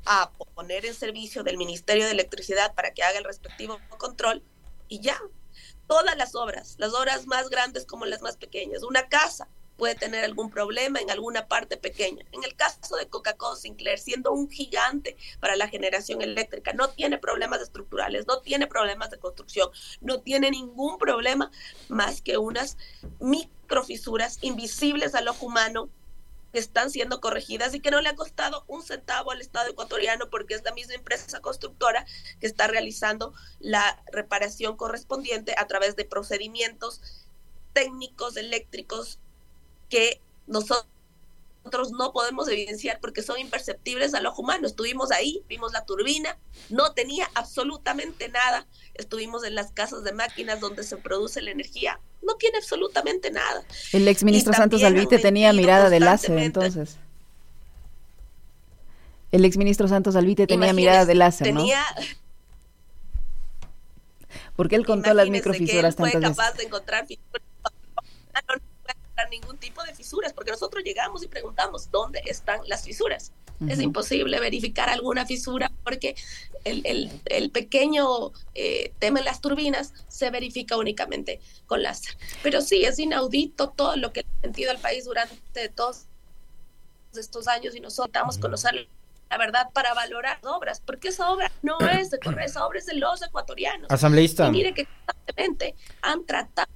a 0.05 0.31
poner 0.31 0.85
en 0.85 0.93
servicio 0.93 1.43
del 1.43 1.57
Ministerio 1.57 2.05
de 2.05 2.11
Electricidad 2.11 2.73
para 2.73 2.93
que 2.93 3.03
haga 3.03 3.17
el 3.17 3.25
respectivo 3.25 3.81
control 3.97 4.41
y 4.87 5.01
ya. 5.01 5.21
Todas 5.87 6.15
las 6.15 6.35
obras, 6.35 6.75
las 6.77 6.93
obras 6.93 7.27
más 7.27 7.49
grandes 7.49 7.85
como 7.85 8.05
las 8.05 8.21
más 8.21 8.37
pequeñas, 8.37 8.83
una 8.83 9.09
casa, 9.09 9.49
puede 9.77 9.95
tener 9.95 10.23
algún 10.23 10.49
problema 10.49 10.99
en 10.99 11.11
alguna 11.11 11.47
parte 11.47 11.77
pequeña. 11.77 12.25
En 12.31 12.43
el 12.43 12.55
caso 12.55 12.95
de 12.95 13.07
Coca-Cola 13.07 13.55
Sinclair, 13.55 13.99
siendo 13.99 14.31
un 14.31 14.49
gigante 14.49 15.17
para 15.39 15.55
la 15.55 15.67
generación 15.67 16.21
eléctrica, 16.21 16.73
no 16.73 16.89
tiene 16.89 17.17
problemas 17.17 17.61
estructurales, 17.61 18.27
no 18.27 18.41
tiene 18.41 18.67
problemas 18.67 19.11
de 19.11 19.19
construcción, 19.19 19.69
no 20.01 20.21
tiene 20.21 20.51
ningún 20.51 20.97
problema 20.97 21.51
más 21.89 22.21
que 22.21 22.37
unas 22.37 22.77
microfisuras 23.19 24.39
invisibles 24.41 25.15
al 25.15 25.27
ojo 25.27 25.45
humano 25.45 25.89
que 26.55 26.59
están 26.59 26.89
siendo 26.89 27.19
corregidas 27.19 27.73
y 27.73 27.81
que 27.81 27.91
no 27.91 27.99
le 27.99 28.07
ha 28.07 28.15
costado 28.15 28.63
un 28.67 28.81
centavo 28.81 29.31
al 29.31 29.41
Estado 29.41 29.71
ecuatoriano 29.71 30.29
porque 30.29 30.53
es 30.53 30.63
la 30.63 30.73
misma 30.73 30.93
empresa 30.93 31.41
constructora 31.41 32.05
que 32.39 32.47
está 32.47 32.67
realizando 32.67 33.33
la 33.59 34.01
reparación 34.09 34.77
correspondiente 34.77 35.53
a 35.57 35.67
través 35.67 35.97
de 35.97 36.05
procedimientos 36.05 37.01
técnicos 37.73 38.37
eléctricos 38.37 39.19
que 39.89 40.21
nosotros 40.47 40.85
no 41.97 42.13
podemos 42.13 42.47
evidenciar 42.47 42.99
porque 42.99 43.21
son 43.21 43.39
imperceptibles 43.39 44.13
al 44.13 44.25
ojo 44.25 44.41
humano. 44.41 44.67
Estuvimos 44.67 45.11
ahí, 45.11 45.43
vimos 45.47 45.73
la 45.73 45.85
turbina, 45.85 46.37
no 46.69 46.93
tenía 46.93 47.29
absolutamente 47.33 48.29
nada. 48.29 48.67
Estuvimos 48.93 49.43
en 49.43 49.55
las 49.55 49.71
casas 49.71 50.03
de 50.03 50.13
máquinas 50.13 50.59
donde 50.59 50.83
se 50.83 50.97
produce 50.97 51.41
la 51.41 51.51
energía, 51.51 51.99
no 52.21 52.35
tiene 52.35 52.57
absolutamente 52.57 53.31
nada. 53.31 53.63
El 53.91 54.07
exministro 54.07 54.53
Santos 54.53 54.83
Alvite 54.83 55.19
tenía 55.19 55.53
mirada 55.53 55.89
de 55.89 55.99
láser 55.99 56.37
entonces. 56.37 56.97
El 59.31 59.43
exministro 59.43 59.87
Santos 59.87 60.15
Alvite 60.15 60.47
tenía 60.47 60.71
mirada 60.71 61.05
de 61.05 61.15
láser, 61.15 61.53
¿no? 61.53 61.61
Tenía... 61.61 61.83
Porque 64.55 64.77
él 64.77 64.85
contó 64.85 65.13
las 65.13 65.29
microfisuras 65.29 65.97
tantas 65.97 66.21
veces. 66.21 66.37
capaz 66.37 66.53
de 66.53 66.63
encontrar 66.63 67.05
ningún 69.29 69.57
tipo 69.57 69.83
de 69.83 69.93
fisuras, 69.93 70.33
porque 70.33 70.51
nosotros 70.51 70.83
llegamos 70.83 71.23
y 71.23 71.27
preguntamos 71.27 71.89
dónde 71.91 72.21
están 72.25 72.61
las 72.67 72.83
fisuras. 72.83 73.31
Es 73.69 73.79
imposible 73.79 74.37
verificar 74.41 74.89
alguna 74.89 75.25
fisura 75.25 75.71
porque 75.83 76.15
el, 76.65 77.21
el, 77.25 77.51
pequeño 77.51 78.33
eh, 78.53 78.91
tema 78.99 79.19
en 79.19 79.25
las 79.25 79.39
turbinas 79.39 79.93
se 80.09 80.29
verifica 80.29 80.75
únicamente 80.75 81.39
con 81.65 81.81
láser. 81.81 82.17
Pero 82.43 82.59
sí, 82.59 82.83
es 82.83 82.99
inaudito 82.99 83.69
todo 83.69 83.95
lo 83.95 84.11
que 84.11 84.21
ha 84.21 84.41
sentido 84.41 84.73
el 84.73 84.77
país 84.79 85.05
durante 85.05 85.69
todos 85.69 86.05
estos 87.15 87.47
años 87.47 87.75
y 87.75 87.79
nosotros 87.79 88.07
estamos 88.07 88.37
conocer 88.37 88.89
la 89.29 89.37
verdad 89.37 89.69
para 89.73 89.93
valorar 89.93 90.39
obras, 90.43 90.81
porque 90.85 91.09
esa 91.09 91.31
obra 91.31 91.51
no 91.61 91.77
es 91.91 92.11
de 92.11 92.19
Correa, 92.19 92.45
esa 92.45 92.65
obra 92.65 92.79
es 92.79 92.85
de 92.85 92.95
los 92.95 93.21
ecuatorianos. 93.21 93.89
Asambleísta. 93.89 94.47
Y 94.47 94.51
mire 94.51 94.73
que 94.73 94.85
constantemente 94.85 95.75
han 96.01 96.25
tratado 96.25 96.69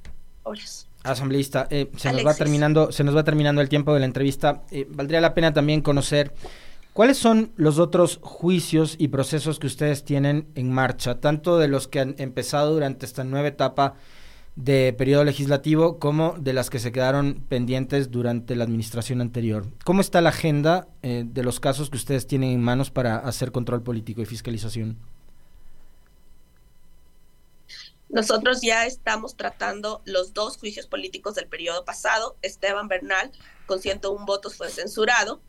obras. 0.43 0.88
Asambleísta, 1.09 1.67
eh, 1.69 1.89
se 1.97 2.11
nos 2.11 2.25
va 2.25 2.33
terminando, 2.33 2.91
se 2.91 3.03
nos 3.03 3.15
va 3.15 3.23
terminando 3.23 3.61
el 3.61 3.69
tiempo 3.69 3.93
de 3.93 3.99
la 3.99 4.05
entrevista. 4.05 4.63
Eh, 4.71 4.87
valdría 4.89 5.21
la 5.21 5.33
pena 5.33 5.53
también 5.53 5.81
conocer 5.81 6.33
cuáles 6.93 7.17
son 7.17 7.51
los 7.55 7.79
otros 7.79 8.19
juicios 8.21 8.95
y 8.97 9.09
procesos 9.09 9.59
que 9.59 9.67
ustedes 9.67 10.03
tienen 10.03 10.47
en 10.55 10.71
marcha, 10.71 11.19
tanto 11.19 11.57
de 11.57 11.67
los 11.67 11.87
que 11.87 11.99
han 11.99 12.15
empezado 12.17 12.73
durante 12.73 13.05
esta 13.05 13.23
nueva 13.23 13.47
etapa 13.47 13.95
de 14.55 14.93
periodo 14.97 15.23
legislativo 15.23 15.99
como 15.99 16.35
de 16.37 16.51
las 16.51 16.69
que 16.69 16.79
se 16.79 16.91
quedaron 16.91 17.45
pendientes 17.47 18.11
durante 18.11 18.55
la 18.55 18.65
administración 18.65 19.21
anterior. 19.21 19.65
¿Cómo 19.85 20.01
está 20.01 20.19
la 20.19 20.29
agenda 20.29 20.89
eh, 21.01 21.23
de 21.25 21.43
los 21.43 21.59
casos 21.59 21.89
que 21.89 21.97
ustedes 21.97 22.27
tienen 22.27 22.51
en 22.51 22.61
manos 22.61 22.91
para 22.91 23.17
hacer 23.17 23.51
control 23.51 23.81
político 23.81 24.21
y 24.21 24.25
fiscalización? 24.25 24.97
Nosotros 28.09 28.61
ya 28.61 28.87
estamos 28.87 29.37
tratando 29.37 30.01
los 30.03 30.33
dos 30.33 30.57
juicios 30.57 30.87
políticos 30.87 31.35
del 31.35 31.47
periodo 31.47 31.85
pasado. 31.85 32.35
Esteban 32.41 32.87
Bernal, 32.87 33.31
con 33.67 33.81
101 33.81 34.25
votos, 34.25 34.55
fue 34.55 34.69
censurado. 34.71 35.41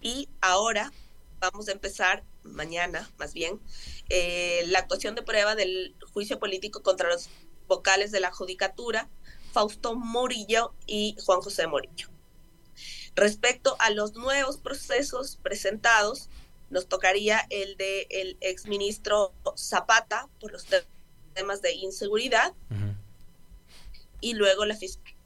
Y 0.00 0.28
ahora 0.40 0.92
vamos 1.40 1.68
a 1.68 1.72
empezar, 1.72 2.22
mañana 2.44 3.10
más 3.18 3.34
bien, 3.34 3.60
eh, 4.08 4.62
la 4.66 4.78
actuación 4.78 5.14
de 5.14 5.22
prueba 5.22 5.54
del 5.54 5.96
juicio 6.12 6.38
político 6.38 6.82
contra 6.82 7.08
los 7.08 7.28
vocales 7.66 8.12
de 8.12 8.20
la 8.20 8.30
Judicatura, 8.30 9.08
Fausto 9.52 9.94
Murillo 9.96 10.74
y 10.86 11.16
Juan 11.24 11.40
José 11.40 11.66
Murillo. 11.66 12.08
Respecto 13.16 13.76
a 13.80 13.90
los 13.90 14.14
nuevos 14.14 14.58
procesos 14.58 15.38
presentados, 15.42 16.28
nos 16.70 16.86
tocaría 16.86 17.46
el 17.50 17.76
de 17.76 18.06
el 18.10 18.36
exministro 18.40 19.34
Zapata 19.56 20.28
por 20.38 20.52
los 20.52 20.64
temas 21.34 21.62
de 21.62 21.72
inseguridad 21.72 22.52
y 24.20 24.34
luego 24.34 24.64
la 24.64 24.76
fiscalía. 24.76 25.16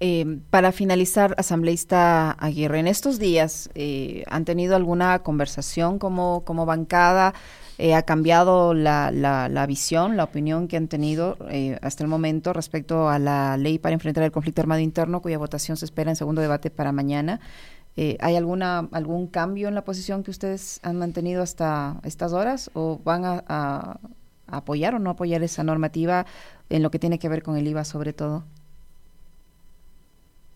Eh, 0.00 0.38
para 0.50 0.70
finalizar, 0.70 1.34
asambleísta 1.38 2.30
Aguirre, 2.30 2.78
en 2.78 2.86
estos 2.86 3.18
días 3.18 3.68
eh, 3.74 4.22
han 4.28 4.44
tenido 4.44 4.76
alguna 4.76 5.24
conversación 5.24 5.98
como, 5.98 6.44
como 6.44 6.66
bancada, 6.66 7.34
eh, 7.78 7.94
ha 7.94 8.02
cambiado 8.02 8.74
la, 8.74 9.10
la, 9.10 9.66
visión, 9.66 10.16
la 10.16 10.24
opinión 10.24 10.68
que 10.68 10.76
han 10.76 10.86
tenido 10.86 11.36
hasta 11.82 12.04
el 12.04 12.08
momento 12.08 12.52
respecto 12.52 13.08
a 13.08 13.18
la 13.18 13.56
ley 13.56 13.78
para 13.78 13.92
enfrentar 13.94 14.22
el 14.22 14.32
conflicto 14.32 14.60
armado 14.60 14.80
interno, 14.80 15.20
cuya 15.20 15.38
votación 15.38 15.76
se 15.76 15.84
espera 15.84 16.10
en 16.10 16.16
segundo 16.16 16.40
debate 16.40 16.70
para 16.70 16.92
mañana. 16.92 17.40
¿Hay 18.20 18.36
alguna 18.36 18.88
algún 18.92 19.26
cambio 19.26 19.68
en 19.68 19.74
la 19.74 19.84
posición 19.84 20.22
que 20.22 20.30
ustedes 20.30 20.78
han 20.82 20.96
mantenido 20.96 21.42
hasta 21.42 22.00
estas 22.04 22.32
horas 22.32 22.70
o 22.74 23.00
van 23.02 23.24
a 23.24 23.98
apoyar 24.48 24.94
o 24.94 24.98
no 24.98 25.10
apoyar 25.10 25.42
esa 25.42 25.62
normativa 25.62 26.26
en 26.70 26.82
lo 26.82 26.90
que 26.90 26.98
tiene 26.98 27.18
que 27.18 27.28
ver 27.28 27.42
con 27.42 27.56
el 27.56 27.66
IVA 27.66 27.84
sobre 27.84 28.12
todo? 28.12 28.44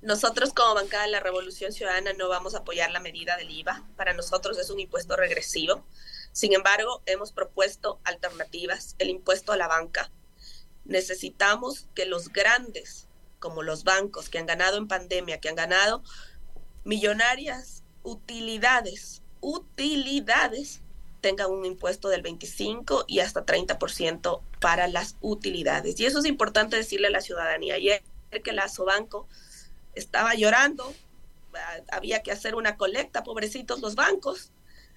Nosotros 0.03 0.53
como 0.53 0.75
bancada 0.75 1.05
de 1.05 1.13
la 1.13 1.21
Revolución 1.21 1.73
Ciudadana 1.73 2.13
no 2.15 2.29
vamos 2.29 2.55
a 2.55 2.59
apoyar 2.59 2.91
la 2.91 2.99
medida 2.99 3.37
del 3.37 3.51
IVA. 3.51 3.85
Para 3.97 4.15
nosotros 4.15 4.59
es 4.59 4.69
un 4.71 4.81
impuesto 4.81 5.15
regresivo. 5.15 5.85
Sin 6.33 6.55
embargo, 6.55 7.03
hemos 7.07 7.31
propuesto 7.31 8.01
alternativas, 8.03 8.97
el 8.99 9.11
impuesto 9.11 9.53
a 9.53 9.57
la 9.57 9.69
banca. 9.69 10.11
Necesitamos 10.85 11.87
que 11.95 12.07
los 12.07 12.31
grandes, 12.31 13.07
como 13.39 13.63
los 13.63 13.85
bancos 13.85 14.29
que 14.29 14.39
han 14.39 14.47
ganado 14.47 14.77
en 14.77 14.89
pandemia, 14.89 15.39
que 15.39 15.49
han 15.49 15.55
ganado 15.55 16.03
millonarias 16.85 17.83
utilidades, 18.03 19.23
utilidades, 19.40 20.83
tengan 21.21 21.51
un 21.51 21.64
impuesto 21.64 22.09
del 22.09 22.23
25 22.23 23.05
y 23.07 23.21
hasta 23.21 23.47
30% 23.47 24.40
para 24.61 24.88
las 24.88 25.16
utilidades. 25.21 25.99
Y 26.01 26.07
eso 26.07 26.18
es 26.18 26.27
importante 26.27 26.77
decirle 26.77 27.07
a 27.09 27.11
la 27.11 27.21
ciudadanía. 27.21 27.75
Ayer 27.75 28.03
que 28.42 28.53
la 28.53 28.68
Sobanco 28.68 29.29
estaba 29.95 30.35
llorando, 30.35 30.92
había 31.90 32.23
que 32.23 32.33
hacer 32.33 32.55
una 32.55 32.77
colecta, 32.77 33.23
pobrecitos 33.23 33.81
los 33.81 33.95
bancos. 33.95 34.53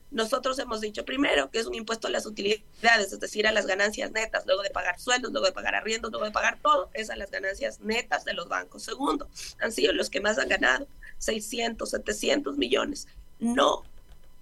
Nosotros 0.09 0.57
hemos 0.59 0.81
dicho 0.81 1.03
primero 1.03 1.51
que 1.51 1.59
es 1.59 1.65
un 1.65 1.75
impuesto 1.75 2.07
a 2.07 2.11
las 2.11 2.25
utilidades, 2.25 3.11
es 3.11 3.19
decir, 3.19 3.45
a 3.47 3.51
las 3.51 3.65
ganancias 3.65 4.11
netas, 4.11 4.45
luego 4.45 4.61
de 4.61 4.69
pagar 4.69 4.99
sueldos, 4.99 5.31
luego 5.31 5.45
de 5.45 5.51
pagar 5.51 5.75
arriendos, 5.75 6.11
luego 6.11 6.25
de 6.25 6.31
pagar 6.31 6.59
todo, 6.61 6.89
es 6.93 7.09
a 7.09 7.15
las 7.17 7.29
ganancias 7.29 7.81
netas 7.81 8.23
de 8.23 8.33
los 8.33 8.47
bancos. 8.47 8.83
Segundo, 8.83 9.27
han 9.59 9.71
sido 9.71 9.91
los 9.93 10.09
que 10.09 10.21
más 10.21 10.37
han 10.37 10.47
ganado, 10.47 10.87
600, 11.25 11.89
700 11.89 12.57
millones. 12.57 13.07
No 13.39 13.83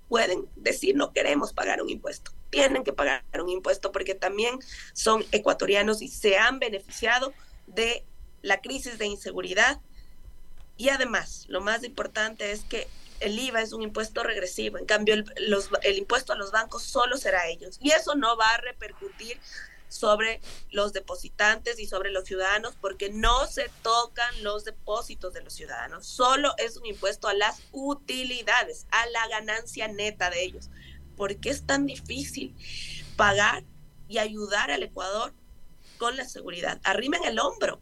pueden 0.10 0.48
decir 0.56 0.96
no 0.96 1.12
queremos 1.14 1.54
pagar 1.54 1.82
un 1.82 1.90
impuesto. 1.90 2.32
Tienen 2.50 2.84
que 2.84 2.94
pagar 2.94 3.24
un 3.42 3.50
impuesto 3.50 3.92
porque 3.92 4.14
también 4.14 4.60
son 4.94 5.26
ecuatorianos 5.32 6.02
y 6.02 6.08
se 6.08 6.38
han 6.38 6.60
beneficiado 6.60 7.34
de 7.66 8.06
la 8.42 8.62
crisis 8.62 8.98
de 9.00 9.08
inseguridad 9.08 9.82
y 10.78 10.90
además, 10.90 11.46
lo 11.48 11.62
más 11.62 11.84
importante 11.84 12.52
es 12.52 12.64
que 12.64 12.88
el 13.20 13.40
IVA 13.40 13.62
es 13.62 13.74
un 13.74 13.82
impuesto 13.84 14.24
regresivo, 14.24 14.78
en 14.78 14.86
cambio 14.86 15.14
el, 15.14 15.26
el 15.84 15.98
impuesto 15.98 16.34
a 16.34 16.36
los 16.36 16.52
bancos 16.52 16.84
solo 16.84 17.16
será 17.18 17.48
ellos. 17.48 17.78
Y 17.82 17.92
eso 17.92 18.16
no 18.16 18.36
va 18.36 18.50
a 18.50 18.58
repercutir 18.58 19.40
sobre 19.94 20.42
los 20.72 20.92
depositantes 20.92 21.80
y 21.80 21.86
sobre 21.86 22.12
los 22.12 22.26
ciudadanos 22.26 22.76
porque 22.82 23.12
no 23.12 23.46
se 23.46 23.70
tocan 23.84 24.44
los 24.44 24.66
depósitos 24.66 25.34
de 25.34 25.42
los 25.42 25.54
ciudadanos, 25.54 26.08
solo 26.08 26.54
es 26.58 26.78
un 26.78 26.86
impuesto 26.88 27.28
a 27.28 27.34
las 27.34 27.62
utilidades, 27.72 28.88
a 28.90 29.06
la 29.08 29.28
ganancia 29.28 29.88
neta 29.88 30.30
de 30.30 30.44
ellos. 30.44 30.70
¿Por 31.16 31.38
qué 31.38 31.52
es 31.52 31.66
tan 31.68 31.86
difícil 31.86 32.56
pagar 33.16 33.64
y 34.08 34.18
ayudar 34.18 34.72
al 34.72 34.82
Ecuador 34.82 35.34
con 36.00 36.18
la 36.18 36.28
seguridad? 36.28 36.82
Arrimen 36.84 37.24
el 37.24 37.40
hombro, 37.40 37.80